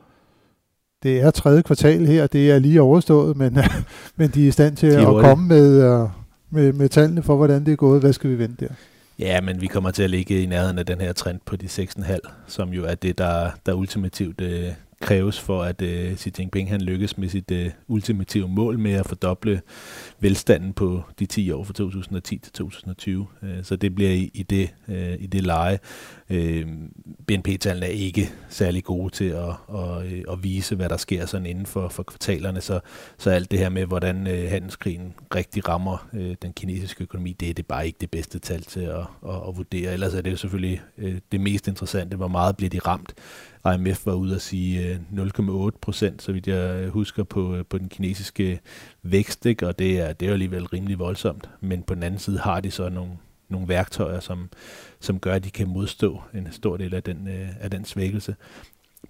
det 1.02 1.20
er 1.20 1.30
tredje 1.30 1.62
kvartal 1.62 2.06
her, 2.06 2.26
det 2.26 2.50
er 2.50 2.58
lige 2.58 2.82
overstået, 2.82 3.36
men, 3.36 3.58
men 4.16 4.30
de 4.30 4.44
er 4.44 4.48
i 4.48 4.50
stand 4.50 4.76
til 4.76 4.86
at 4.86 5.06
komme 5.06 5.48
med, 5.48 6.08
med, 6.50 6.72
med 6.72 6.88
tallene 6.88 7.22
for, 7.22 7.36
hvordan 7.36 7.64
det 7.66 7.72
er 7.72 7.76
gået. 7.76 8.00
Hvad 8.00 8.12
skal 8.12 8.30
vi 8.30 8.38
vente 8.38 8.64
der? 8.64 8.74
Ja, 9.20 9.40
men 9.40 9.60
vi 9.60 9.66
kommer 9.66 9.90
til 9.90 10.02
at 10.02 10.10
ligge 10.10 10.42
i 10.42 10.46
nærheden 10.46 10.78
af 10.78 10.86
den 10.86 11.00
her 11.00 11.12
trend 11.12 11.40
på 11.46 11.56
de 11.56 11.66
6,5, 11.66 12.18
som 12.46 12.68
jo 12.68 12.84
er 12.84 12.94
det, 12.94 13.18
der, 13.18 13.50
der 13.66 13.72
ultimativt 13.72 14.40
øh, 14.40 14.72
kræves 15.00 15.40
for, 15.40 15.62
at 15.62 15.82
øh, 15.82 16.16
Xi 16.16 16.32
Jinping 16.38 16.70
han 16.70 16.80
lykkes 16.80 17.18
med 17.18 17.28
sit 17.28 17.50
øh, 17.50 17.70
ultimative 17.88 18.48
mål 18.48 18.78
med 18.78 18.92
at 18.92 19.06
fordoble 19.06 19.62
velstanden 20.20 20.72
på 20.72 21.02
de 21.18 21.26
10 21.26 21.50
år 21.50 21.64
fra 21.64 21.72
2010 21.72 22.38
til 22.38 22.52
2020. 22.52 23.26
Øh, 23.42 23.64
så 23.64 23.76
det 23.76 23.94
bliver 23.94 24.10
i, 24.10 24.30
i, 24.34 24.42
det, 24.42 24.74
øh, 24.88 25.16
i 25.18 25.26
det 25.26 25.42
leje. 25.42 25.78
Øh, 26.30 26.66
BNP-tallene 27.26 27.86
er 27.86 27.90
ikke 27.90 28.32
særlig 28.48 28.84
gode 28.84 29.12
til 29.12 29.24
at, 29.24 29.54
at, 29.74 30.12
øh, 30.12 30.24
at 30.32 30.42
vise, 30.42 30.76
hvad 30.76 30.88
der 30.88 30.96
sker 30.96 31.26
sådan 31.26 31.46
inden 31.46 31.66
for, 31.66 31.88
for 31.88 32.02
kvartalerne, 32.02 32.60
så, 32.60 32.80
så 33.18 33.30
alt 33.30 33.50
det 33.50 33.58
her 33.58 33.68
med, 33.68 33.86
hvordan 33.86 34.26
øh, 34.26 34.50
handelskrigen 34.50 35.14
rigtig 35.34 35.68
rammer 35.68 36.08
øh, 36.12 36.34
den 36.42 36.52
kinesiske 36.52 37.02
økonomi, 37.02 37.32
det 37.32 37.50
er 37.50 37.54
det 37.54 37.66
bare 37.66 37.86
ikke 37.86 37.98
det 38.00 38.10
bedste 38.10 38.38
tal 38.38 38.62
til 38.62 38.80
at, 38.80 39.06
at, 39.28 39.36
at 39.48 39.56
vurdere. 39.56 39.92
Ellers 39.92 40.14
er 40.14 40.20
det 40.20 40.30
jo 40.30 40.36
selvfølgelig 40.36 40.82
øh, 40.98 41.18
det 41.32 41.40
mest 41.40 41.68
interessante, 41.68 42.16
hvor 42.16 42.28
meget 42.28 42.56
bliver 42.56 42.70
de 42.70 42.78
ramt. 42.78 43.14
IMF 43.66 44.06
var 44.06 44.14
ude 44.14 44.34
at 44.34 44.42
sige 44.42 44.88
øh, 44.88 44.96
0,8 45.12 45.70
procent, 45.80 46.22
så 46.22 46.32
vidt 46.32 46.48
jeg 46.48 46.80
øh, 46.82 46.88
husker, 46.88 47.24
på, 47.24 47.54
øh, 47.54 47.64
på 47.64 47.78
den 47.78 47.88
kinesiske 47.88 48.60
vækst, 49.02 49.46
ikke? 49.46 49.68
og 49.68 49.78
det 49.78 50.00
er, 50.00 50.12
det 50.12 50.26
er 50.26 50.30
jo 50.30 50.32
alligevel 50.32 50.66
rimelig 50.66 50.98
voldsomt. 50.98 51.50
Men 51.60 51.82
på 51.82 51.94
den 51.94 52.02
anden 52.02 52.20
side 52.20 52.38
har 52.38 52.60
de 52.60 52.70
så 52.70 52.88
nogle, 52.88 53.10
nogle 53.48 53.68
værktøjer, 53.68 54.20
som, 54.20 54.48
som 55.00 55.18
gør, 55.20 55.34
at 55.34 55.44
de 55.44 55.50
kan 55.50 55.68
modstå 55.68 56.22
en 56.34 56.48
stor 56.50 56.76
del 56.76 56.94
af 56.94 57.02
den, 57.02 57.28
af 57.60 57.70
den 57.70 57.84
svækkelse. 57.84 58.36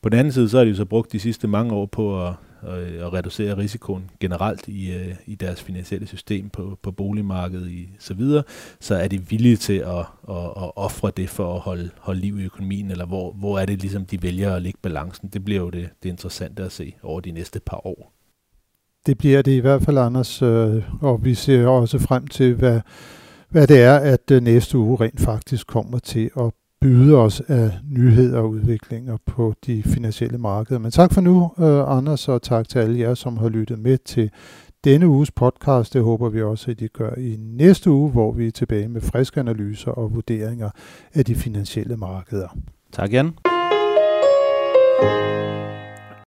På 0.03 0.09
den 0.09 0.19
anden 0.19 0.33
side, 0.33 0.49
så 0.49 0.57
har 0.57 0.65
de 0.65 0.71
jo 0.71 0.77
så 0.77 0.85
brugt 0.85 1.13
de 1.13 1.21
sidste 1.21 1.49
mange 1.49 1.75
år 1.75 1.87
på 1.87 2.27
at, 2.27 2.35
Øh, 2.69 3.07
at, 3.07 3.13
reducere 3.13 3.57
risikoen 3.57 4.11
generelt 4.21 4.69
i, 4.69 4.93
øh, 4.93 5.15
i 5.27 5.35
deres 5.35 5.63
finansielle 5.63 6.07
system 6.07 6.49
på, 6.49 6.79
på 6.83 6.91
boligmarkedet 6.91 7.71
i 7.71 7.89
så 7.99 8.15
videre, 8.15 8.43
så 8.81 8.95
er 8.95 9.09
de 9.09 9.29
villige 9.29 9.57
til 9.57 9.79
at, 9.79 9.99
at, 10.29 10.47
at 10.57 10.71
ofre 10.77 11.13
det 11.17 11.29
for 11.29 11.55
at 11.55 11.61
holde, 11.61 11.91
holde 11.99 12.21
liv 12.21 12.41
i 12.41 12.45
økonomien, 12.45 12.91
eller 12.91 13.07
hvor, 13.07 13.33
hvor 13.33 13.59
er 13.59 13.67
det 13.67 13.81
ligesom, 13.81 14.05
de 14.07 14.23
vælger 14.23 14.55
at 14.55 14.63
lægge 14.63 14.79
balancen. 14.83 15.29
Det 15.29 15.45
bliver 15.45 15.61
jo 15.61 15.71
det, 15.71 15.89
det 16.03 16.09
interessante 16.09 16.63
at 16.63 16.73
se 16.73 16.95
over 17.03 17.21
de 17.21 17.31
næste 17.31 17.61
par 17.61 17.87
år. 17.87 18.13
Det 19.07 19.19
bliver 19.19 19.43
det 19.43 19.53
i 19.53 19.59
hvert 19.59 19.83
fald, 19.83 19.99
Anders, 19.99 20.43
øh, 20.43 20.85
og 21.03 21.25
vi 21.25 21.35
ser 21.35 21.67
også 21.67 21.99
frem 21.99 22.27
til, 22.27 22.55
hvad, 22.55 22.81
hvad 23.49 23.67
det 23.67 23.81
er, 23.81 23.97
at 23.97 24.31
næste 24.43 24.79
uge 24.79 24.97
rent 25.01 25.21
faktisk 25.21 25.67
kommer 25.67 25.99
til 25.99 26.31
at 26.41 26.53
byde 26.81 27.17
os 27.17 27.41
af 27.41 27.71
nyheder 27.91 28.39
og 28.39 28.51
udviklinger 28.51 29.17
på 29.27 29.55
de 29.67 29.83
finansielle 29.83 30.39
markeder. 30.39 30.81
Men 30.81 30.91
tak 30.91 31.13
for 31.13 31.21
nu, 31.21 31.51
øh, 31.59 31.97
Anders, 31.97 32.29
og 32.29 32.43
tak 32.43 32.69
til 32.69 32.79
alle 32.79 33.01
jer, 33.01 33.15
som 33.15 33.37
har 33.37 33.49
lyttet 33.49 33.79
med 33.79 33.99
til 33.99 34.31
denne 34.85 35.09
uges 35.09 35.31
podcast. 35.31 35.93
Det 35.95 36.03
håber 36.03 36.29
vi 36.29 36.43
også, 36.43 36.71
at 36.71 36.81
I 36.81 36.87
gør 36.87 37.15
i 37.15 37.37
næste 37.39 37.91
uge, 37.91 38.11
hvor 38.11 38.33
vi 38.33 38.47
er 38.47 38.51
tilbage 38.51 38.89
med 38.89 39.01
friske 39.01 39.41
analyser 39.41 39.91
og 39.91 40.15
vurderinger 40.15 40.71
af 41.15 41.25
de 41.25 41.35
finansielle 41.35 41.97
markeder. 41.97 42.57
Tak, 42.93 43.13
Jan. 43.13 43.33